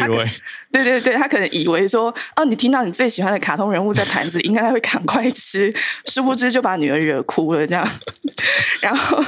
[0.70, 5.73] 她对对对，他可能以为说：“哦，你听到你最喜欢的卡通人物在盘子里，应该会赶快吃。
[6.07, 7.67] ”殊不知就把女儿惹哭了。
[7.67, 7.89] 这样。
[8.81, 9.23] 然后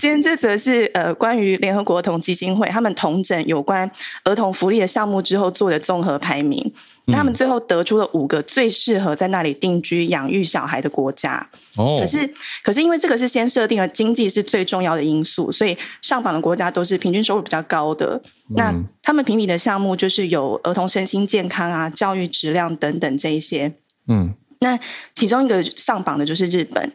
[0.00, 3.90] 今天这则是呃关于联合国儿童基金会他们同整有关。
[4.24, 6.72] 儿童福利的项目之后做的综合排名，
[7.06, 11.48] 他们最后得出了五个最适合在那里定居养育小孩的国家。
[11.76, 12.30] 哦，可是
[12.62, 18.22] 可是因为这个是先设定了经济是最重要的因素，所以上榜的国家都是平均收入比较高的。
[18.54, 18.72] 那
[19.02, 23.72] 他们评比的项目就是有儿童身心健康啊、教育质量等等这一些。
[24.06, 24.78] 嗯，那
[25.14, 26.92] 其中一个上榜的就是日本，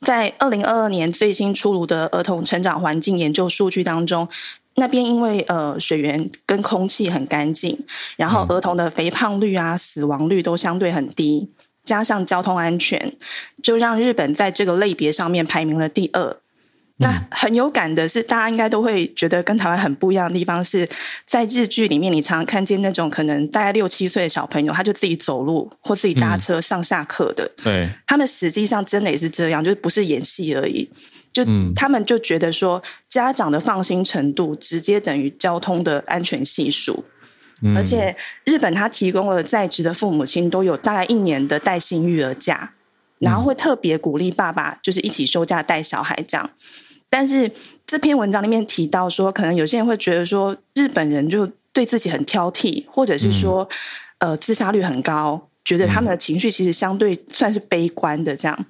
[0.00, 4.28] 在二零二二年最新出炉的儿童成长环境研究数据当中。
[4.76, 7.78] 那边因为呃水源跟空气很干净，
[8.16, 11.48] 然后儿童的肥胖率啊、死亡率都相对很低，
[11.84, 13.14] 加上交通安全，
[13.62, 16.36] 就让日本在这个类别上面排名了第二。
[16.98, 20.88] 那很有感的是，大家应该都会觉得跟台湾很不一样的地方是
[21.26, 27.50] 在日剧里面，你常常看见那种可能大概六七岁的小朋友，他就自己走路或自己搭车上下课的。
[27.64, 30.88] 对，他们实际上真的也是这样，就是不是演戏而已。
[31.34, 37.04] 就他们就觉得说，家长的放心程度直接等于交通的安全系数，
[37.76, 42.72] 而且日本他提供了在职的父母亲都有大概一年的带薪育儿假，
[43.18, 46.48] 然后会特别鼓励爸爸就是一起休假带小孩这样。
[47.10, 47.50] 但是
[47.84, 53.68] 这篇文章里面提到说，可能有些人会觉得说，日本人就对自己很挑剔，或者是说，
[54.18, 55.48] 呃，自杀率很高。
[55.64, 58.66] 觉得他们的情绪其实相对算是悲观的这样，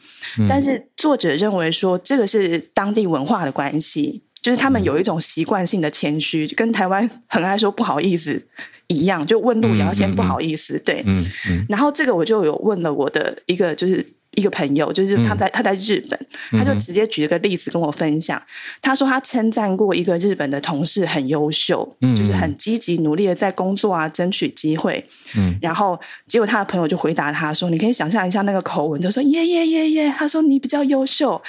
[0.48, 8.46] 但是作者认为说这个是当地文化的关系，就是他们有一种习惯性的谦虚，跟台湾 很爱说不好意思
[8.86, 14.06] 一样，就问路也要先不好意思，对，嗯嗯，然后这个我就有问了我的一个就是。
[14.36, 16.18] 一个朋友，就是他在他在日本，
[16.52, 18.40] 他就直接举了个例子跟我分享。
[18.82, 25.04] 他说他称赞过一个日本的同事很优秀，就是很积极努力的在工作啊，争取机会。
[25.36, 31.40] 嗯，然后结果他的朋友就回答他说：“你可以想象一下那个口吻，就说耶耶耶耶。”他说：“你比较优秀，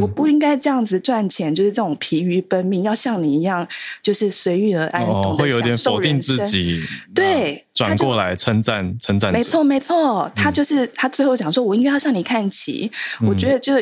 [0.00, 3.66] 我不应该这样子赚钱，就是这种疲于奔命，要像你一样，
[4.02, 6.46] 就是随遇而安，懂得享受人生。”
[7.14, 13.72] 对，转过来称赞称赞，没错没错，他就是他最后讲说：“我应该要像你看。”看齐，我觉得就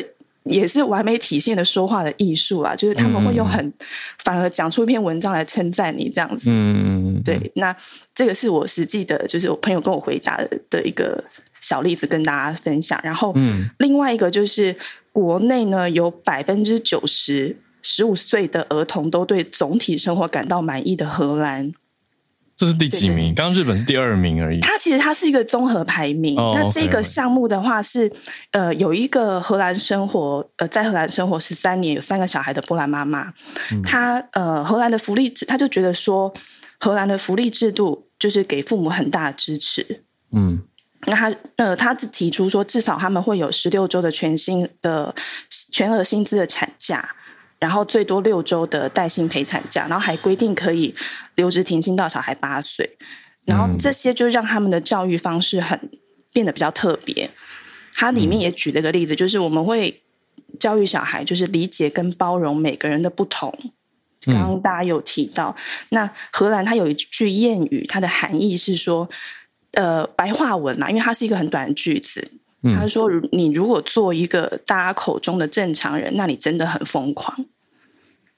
[0.43, 3.73] 也是完美体现的说话的艺术啊，就是他们会用很
[4.19, 6.51] 反而讲出一篇文章来称赞你这样子。
[6.51, 7.75] 嗯，对，那
[8.13, 10.39] 这个是我实际的，就是我朋友跟我回答
[10.69, 11.23] 的一个
[11.59, 12.99] 小例子，跟大家分享。
[13.03, 14.75] 然后，嗯，另外一个就是
[15.11, 21.73] 国内呢，有百分之九十十五岁的儿童都对总体生活感到满意的荷兰。
[22.55, 23.33] 这是第几名？
[23.33, 24.59] 刚刚日本是第二名而已。
[24.59, 26.35] 它其实它是一个综合排名。
[26.35, 28.11] 那这个项目的话是，
[28.51, 33.33] 呃，有一个荷兰生活，呃，在荷兰生活十三年，有三个小孩的波兰妈妈，
[33.83, 36.31] 她呃，荷兰的福利制，她就觉得说，
[36.79, 40.03] 荷兰的福利制度就是给父母很大的支持。
[40.31, 40.61] 嗯，
[41.07, 45.15] 那她呃，她提出说，至少他们会有十六周的全薪的
[45.71, 47.15] 全额薪资的产假。
[47.63, 50.93] 然后最多六周的带薪陪产假，然后还规定可以
[51.35, 52.97] 留职停薪到小孩八岁，
[53.45, 55.79] 然后这些就让他们的教育方式很
[56.33, 57.29] 变得比较特别。
[57.93, 60.01] 它里面也举了个例子，就是我们会
[60.59, 63.57] 教育小孩，就是理解跟包容每个人的不同。
[64.25, 65.55] 刚刚大家有提到，
[65.87, 69.09] 那荷兰它有一句谚语，它的含义是说，
[69.71, 72.29] 呃，白话文嘛，因为它是一个很短的句子。
[72.75, 77.45] 他说：“你如果做一个大家口中的正常人，那你真的很疯狂。”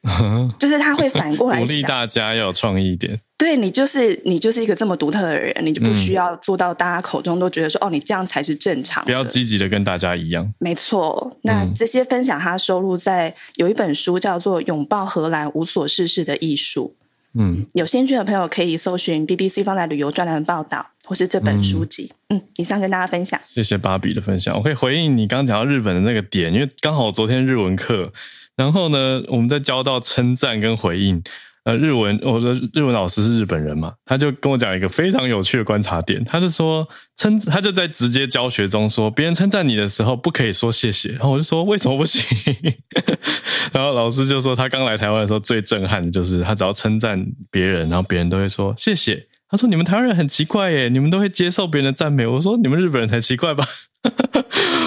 [0.60, 3.20] 就是他会反过来鼓励大家要有创意一点。
[3.38, 9.04] 对你就是你就是一个这么独特的人，你就不需要做到大家口中都觉得说哦，你这样才是正常。
[9.04, 10.54] 不要积极的跟大家一样。
[10.60, 16.96] 没错，那这些分享他收录在有一本书叫做《拥抱荷兰无所事事的艺术》。
[17.38, 22.10] 嗯，有兴趣的朋友可以搜寻 BBC 放在旅游专栏报道，或是这本书籍。
[22.30, 23.38] 嗯，以上跟大家分享。
[23.46, 24.56] 谢谢芭比的分享。
[24.56, 28.14] 我可以回应你刚刚讲到日本的那个点，因为刚好昨天日文课。
[28.56, 31.22] 然后呢，我们在教到称赞跟回应。
[31.66, 41.14] 呃，日文，我的日文老师是日本人嘛，他就跟我讲一个非常有趣的观察点，他就说称，他就在直接教学中说，别人称赞你的时候不可以说谢谢。
[41.14, 42.22] 然后我就说为什么不行？
[43.74, 49.26] 然后老师就说他刚来台湾的时候最震撼的就是他只要称赞别人，然后别人都会说谢谢。
[49.50, 52.28] 他说你们台湾人很奇怪耶，你们都会接受别人的赞美。
[52.28, 53.66] 我说你们日本人才奇怪吧。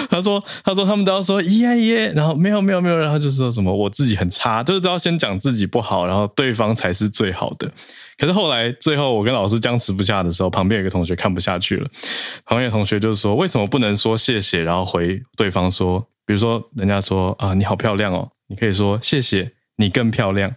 [0.09, 7.71] 他说：“他说他们都要说耶耶，然后没有没有没有，然后就说什么我自己很差，就是都要先讲自己不好，然后对方才是最好的。
[8.17, 11.87] 可是后来最后我跟老师僵持不下的时候，旁边有个同学看不下去了，
[12.45, 20.53] 旁边同学就说为什么不能说谢谢，然后回对方说，比如说人家说啊你好漂亮哦，你可以说谢谢你更漂亮。”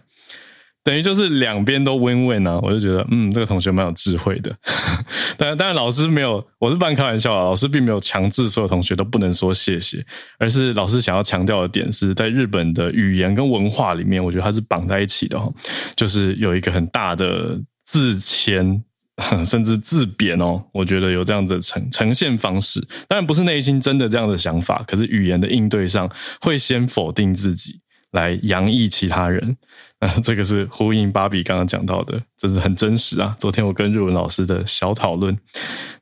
[0.83, 4.53] 等于就是两边都 win win 啊，我就觉得，嗯，这个同学蛮有智慧的。
[5.37, 10.05] 但但老师没有，我是半开玩笑啊，老师并没有强制所有同学都不能说谢谢，
[10.39, 15.49] 而是老师想要强调的点是在日本的语言跟文化里面，我觉得它是绑在一起的哈，
[15.95, 18.83] 就是有一个很大的自谦
[19.45, 26.09] 甚至自贬哦，我觉得有这样的呈呈现方式，当然不是内心真的这样的想法，可是语言的应对上
[26.41, 27.79] 会先否定自己。
[28.13, 29.55] 来洋溢其他人，
[29.99, 33.35] 啊，这个是呼应芭比刚刚讲到的，真是很真实啊！
[33.39, 35.37] 昨天我跟日文老师的小讨论，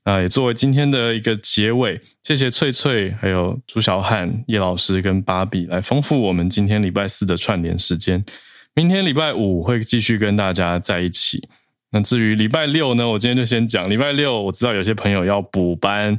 [0.03, 8.23] 啊，也作为今天的一个结尾，谢谢翠翠、还有朱小汉、叶老师跟芭比来丰富我们今天礼拜四的串联时间。
[8.73, 11.47] 明天礼拜五会继续跟大家在一起。
[11.91, 13.89] 那至于礼拜六呢，我今天就先讲。
[13.89, 16.17] 礼拜六我知道有些朋友要补班。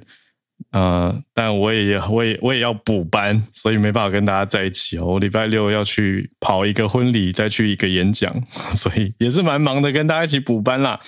[0.70, 5.04] 呃，但我也我也我也要补班，所以没办法跟大家在一起哦。
[5.06, 8.34] 我礼拜六要去跑一个婚礼，再去一个演讲，
[8.74, 11.00] 所以也是蛮忙的，跟大家一起补班啦。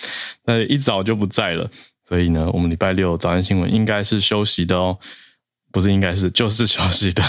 [0.45, 1.69] 那一早就不在了，
[2.09, 4.99] 所以呢，我们礼拜六早安新闻应该是休息的哦，
[5.73, 7.23] 不是应该是就是休息的。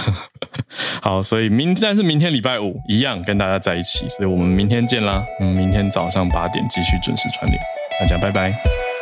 [1.01, 5.23] 好，所以明但是明天礼拜五一样跟大家在一起，所以我们明天见啦。
[5.39, 7.59] 嗯，明天早上八点继续准时串联，
[7.99, 8.94] 大家拜拜。